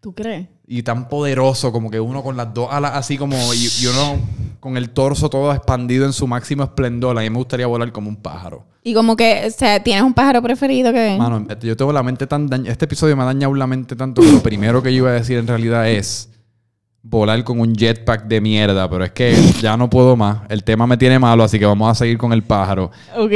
[0.00, 0.46] ¿Tú crees?
[0.68, 4.20] y tan poderoso como que uno con las dos alas así como y, y uno
[4.60, 7.18] con el torso todo expandido en su máximo esplendor.
[7.18, 8.64] A mí me gustaría volar como un pájaro.
[8.84, 11.16] Y como que, o sea, ¿tienes un pájaro preferido que...?
[11.18, 12.70] Mano, yo tengo la mente tan dañada.
[12.70, 15.14] Este episodio me ha dañado la mente tanto que lo primero que yo iba a
[15.14, 16.30] decir en realidad es
[17.08, 18.88] volar con un jetpack de mierda.
[18.90, 20.38] Pero es que ya no puedo más.
[20.48, 22.90] El tema me tiene malo, así que vamos a seguir con el pájaro.
[23.16, 23.32] Ok,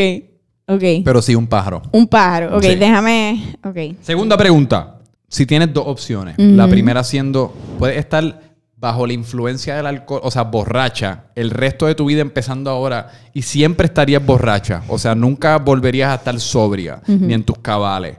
[0.66, 0.84] ok.
[1.04, 1.82] Pero sí, un pájaro.
[1.92, 2.56] un pájaro.
[2.56, 2.74] Ok, Sí.
[2.76, 3.54] déjame...
[3.64, 3.96] Ok.
[4.02, 4.96] Segunda pregunta.
[5.28, 6.34] Si tienes dos opciones.
[6.38, 11.86] La primera siendo, puedes estar bajo la influencia del alcohol, o sea, borracha, el resto
[11.86, 14.82] de tu vida empezando ahora y siempre estarías borracha.
[14.88, 18.16] O sea, nunca volverías a estar sobria, ni en tus cabales.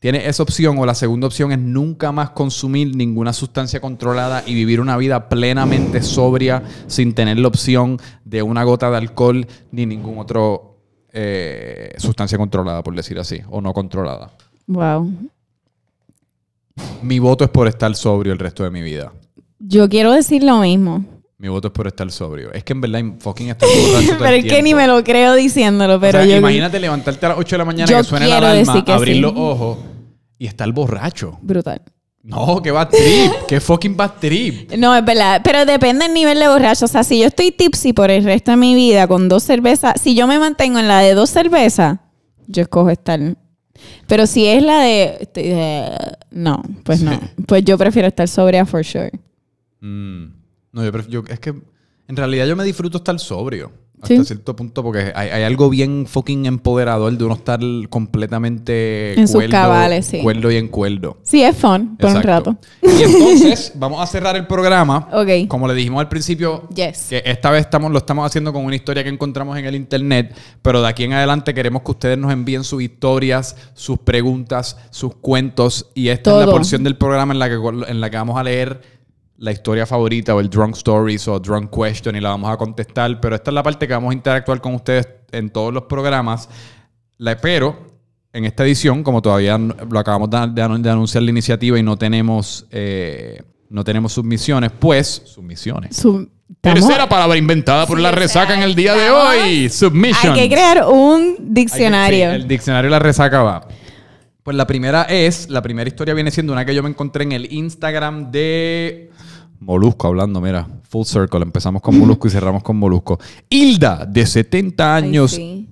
[0.00, 4.54] Tienes esa opción o la segunda opción es nunca más consumir ninguna sustancia controlada y
[4.54, 9.84] vivir una vida plenamente sobria sin tener la opción de una gota de alcohol ni
[9.84, 10.78] ningún otro
[11.12, 14.30] eh, sustancia controlada, por decir así, o no controlada.
[14.68, 15.12] Wow.
[17.02, 19.12] Mi voto es por estar sobrio el resto de mi vida.
[19.58, 21.04] Yo quiero decir lo mismo.
[21.36, 22.50] Mi voto es por estar sobrio.
[22.54, 25.96] Es que en verdad fucking estar borracho pero es que ni me lo creo diciéndolo,
[25.96, 26.36] O pero sea, yo...
[26.38, 29.20] imagínate levantarte a las 8 de la mañana Yo que suene la alarma, abrir sí.
[29.20, 29.89] los ojos
[30.40, 31.38] y estar borracho.
[31.42, 31.82] Brutal.
[32.22, 33.32] No, que bad trip.
[33.46, 34.72] que fucking bad trip.
[34.76, 35.40] No, es verdad.
[35.44, 36.86] Pero depende del nivel de borracho.
[36.86, 40.00] O sea, si yo estoy tipsy por el resto de mi vida con dos cervezas,
[40.00, 41.98] si yo me mantengo en la de dos cervezas,
[42.46, 43.20] yo escojo estar.
[44.06, 45.16] Pero si es la de.
[45.20, 47.18] estoy de- no, pues no.
[47.46, 49.10] Pues yo prefiero estar sobria for sure.
[49.80, 50.24] Mm.
[50.72, 51.50] No, yo, pref- yo- es que
[52.08, 53.72] en realidad yo me disfruto estar sobrio.
[54.02, 54.24] Hasta Sí.
[54.24, 57.60] cierto punto, porque hay, hay algo bien fucking empoderador de uno estar
[57.90, 60.20] completamente En sus cabales, sí.
[60.22, 61.18] cuerdo y en cuerdo.
[61.22, 62.56] Sí, es fun por un rato.
[62.82, 65.08] Y entonces vamos a cerrar el programa.
[65.12, 65.48] Ok.
[65.48, 67.06] Como le dijimos al principio, Yes.
[67.10, 70.34] que esta vez estamos, lo estamos haciendo con una historia que encontramos en el internet,
[70.62, 75.14] pero de aquí en adelante queremos que ustedes nos envíen sus historias, sus preguntas, sus
[75.16, 75.90] cuentos.
[75.94, 77.56] Y esta es la porción del programa en la que,
[77.88, 78.99] en la que vamos a leer
[79.40, 83.20] la historia favorita o el drunk stories o drunk question y la vamos a contestar.
[83.20, 86.48] Pero esta es la parte que vamos a interactuar con ustedes en todos los programas.
[87.16, 87.90] La espero
[88.32, 91.82] en esta edición, como todavía lo acabamos de, de anun- de anunciar la iniciativa y
[91.82, 95.96] no tenemos, eh, no tenemos submisiones, pues, submisiones.
[95.96, 99.68] Su- estamos- Tercera palabra inventada por Sí, la resaca en el día de estamos- hoy.
[99.70, 100.32] Submission.
[100.34, 102.28] Hay que crear un Hay que- diccionario.
[102.30, 103.66] sí, el diccionario de la resaca va.
[104.42, 107.32] Pues la primera es, la primera historia viene siendo una que yo me encontré en
[107.32, 109.10] el Instagram de
[109.60, 111.42] Molusco, hablando, mira, full circle.
[111.42, 113.18] Empezamos con Molusco y cerramos con Molusco.
[113.48, 115.68] Hilda, de 70 Ay, años sí.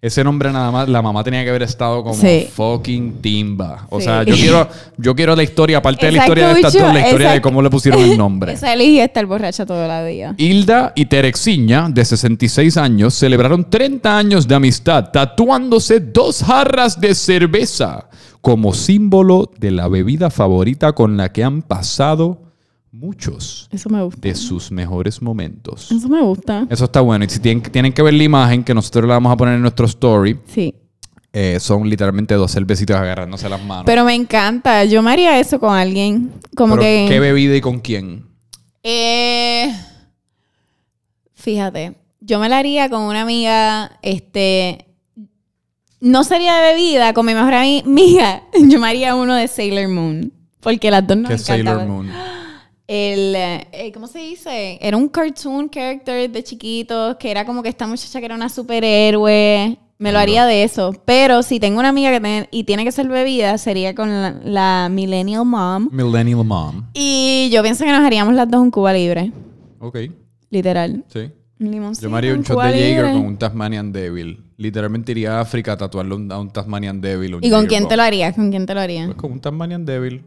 [0.00, 2.48] Ese nombre nada más, la mamá tenía que haber estado como Sí.
[2.54, 3.86] fucking timba.
[3.90, 4.04] O Sí.
[4.04, 7.00] sea, yo quiero, yo quiero la historia, aparte de la historia de estas dos, la
[7.00, 8.52] historia de cómo le pusieron el nombre.
[8.54, 10.34] Esa elegí estar borracha todo el día.
[10.38, 17.16] Hilda y Terexiña, de 66 años, celebraron 30 años de amistad tatuándose dos jarras de
[17.16, 18.08] cerveza
[18.40, 22.47] como símbolo de la bebida favorita con la que han pasado
[22.90, 24.20] muchos Eso me gusta.
[24.20, 25.90] de sus mejores momentos.
[25.92, 26.66] Eso me gusta.
[26.70, 27.24] Eso está bueno.
[27.24, 29.62] Y si tienen, tienen que ver la imagen que nosotros la vamos a poner en
[29.62, 30.74] nuestro story, Sí.
[31.32, 33.84] eh, son literalmente dos cervecitas agarrándose las manos.
[33.86, 34.84] Pero me encanta.
[34.84, 36.32] Yo me haría eso con alguien.
[36.56, 37.06] Como Pero, que.
[37.08, 38.26] ¿Qué bebida y con quién?
[38.82, 39.70] Eh,
[41.34, 44.86] fíjate, yo me la haría con una amiga, este,
[46.00, 49.88] no sería de bebida, con mi mejor ami- amiga, yo me haría uno de Sailor
[49.88, 51.88] Moon, porque las dos nos ¿Qué Sailor encantaban.
[52.06, 52.10] Moon?
[52.88, 54.78] El, eh, ¿cómo se dice?
[54.80, 58.48] Era un cartoon character de chiquitos, que era como que esta muchacha que era una
[58.48, 59.78] superhéroe.
[59.98, 60.94] Me lo haría de eso.
[61.04, 64.30] Pero si tengo una amiga que tiene, y tiene que ser bebida, sería con la,
[64.44, 65.88] la Millennial Mom.
[65.92, 66.84] Millennial Mom.
[66.94, 69.32] Y yo pienso que nos haríamos las dos un Cuba libre.
[69.80, 69.98] Ok,
[70.50, 71.04] Literal.
[71.12, 71.30] sí.
[71.60, 73.12] Un limoncito, Yo me haría un shot Cuba de Jaeger libre.
[73.14, 74.44] con un Tasmanian Devil.
[74.56, 77.34] Literalmente iría a África a tatuarle un- a un Tasmanian Devil.
[77.34, 78.34] un ¿Y con quién te lo harías?
[78.36, 79.06] ¿Con quién te lo harías?
[79.06, 80.22] Pues con un Tasmanian Devil.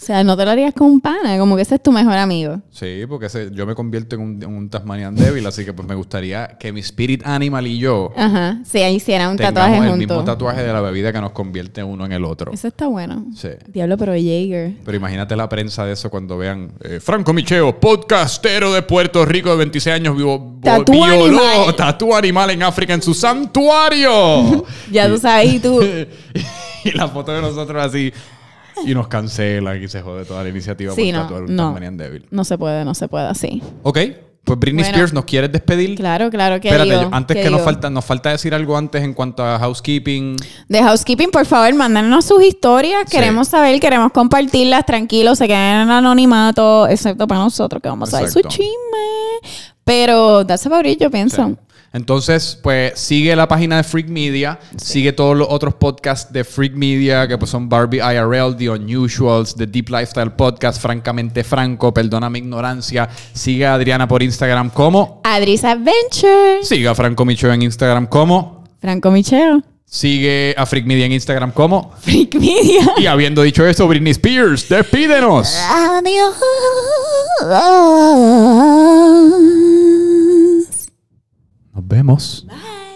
[0.00, 2.14] O sea, no te lo harías con un pana, como que ese es tu mejor
[2.14, 2.58] amigo.
[2.70, 5.86] Sí, porque ese- yo me convierto en un, en un Tasmanian Devil, así que pues
[5.86, 8.60] me gustaría que mi Spirit Animal y yo Ajá.
[8.64, 9.98] Si ahí hiciera un tengamos tatuaje el juntos.
[9.98, 12.50] mismo tatuaje de la bebida que nos convierte uno en el otro.
[12.50, 13.26] Eso está bueno.
[13.36, 13.50] Sí.
[13.68, 14.72] Diablo, pero Jaeger.
[14.84, 19.50] Pero imagínate la prensa de eso cuando vean eh, Franco Micheo, podcastero de Puerto Rico
[19.50, 21.76] de 26 años, vivo, Tatú violó, animal.
[21.76, 24.64] tatú animal en África en su santuario.
[24.90, 25.80] Ya tú sabes, y tú.
[26.84, 28.12] y la foto de nosotros así.
[28.86, 31.64] Y nos cancelan y se jode toda la iniciativa Sí, por no, tatuar un no.
[31.64, 32.26] Tasmanian Devil.
[32.30, 33.62] No se puede, no se puede así.
[33.82, 33.98] Ok,
[34.42, 34.90] pues Britney Bueno.
[34.96, 35.94] Spears, ¿nos quieres despedir?
[35.96, 39.02] Claro, claro que Espérate, digo, antes ¿qué que nos falta, nos falta decir algo antes
[39.04, 40.36] en cuanto a housekeeping.
[40.66, 43.02] De housekeeping, por favor, mándanos sus historias.
[43.06, 43.16] Sí.
[43.16, 44.86] Queremos saber, queremos compartirlas.
[44.86, 48.70] Tranquilos, se queden en anonimato, excepto para nosotros, que vamos a ver su chisme.
[49.84, 51.56] Pero, that's about it, yo pienso.
[51.92, 56.74] Entonces, pues sigue la página de Freak Media, sigue todos los otros podcasts de Freak
[56.74, 62.30] Media, que pues son Barbie IRL, The Unusuals, The Deep Lifestyle Podcast, Francamente Franco, Perdona
[62.30, 63.08] mi ignorancia.
[63.32, 65.20] Sigue a Adriana por Instagram como.
[65.24, 66.62] Adris Adventure.
[66.62, 68.64] Sigue a Franco Micho en Instagram como.
[68.80, 69.62] Franco Micheo.
[69.84, 71.92] Sigue a Freak Media en Instagram como.
[71.98, 72.92] Freak Media.
[72.98, 75.52] Y habiendo dicho eso, Britney Spears, despídenos.
[75.56, 76.36] Adiós.
[81.80, 82.44] Nos vemos.
[82.46, 82.89] Bye.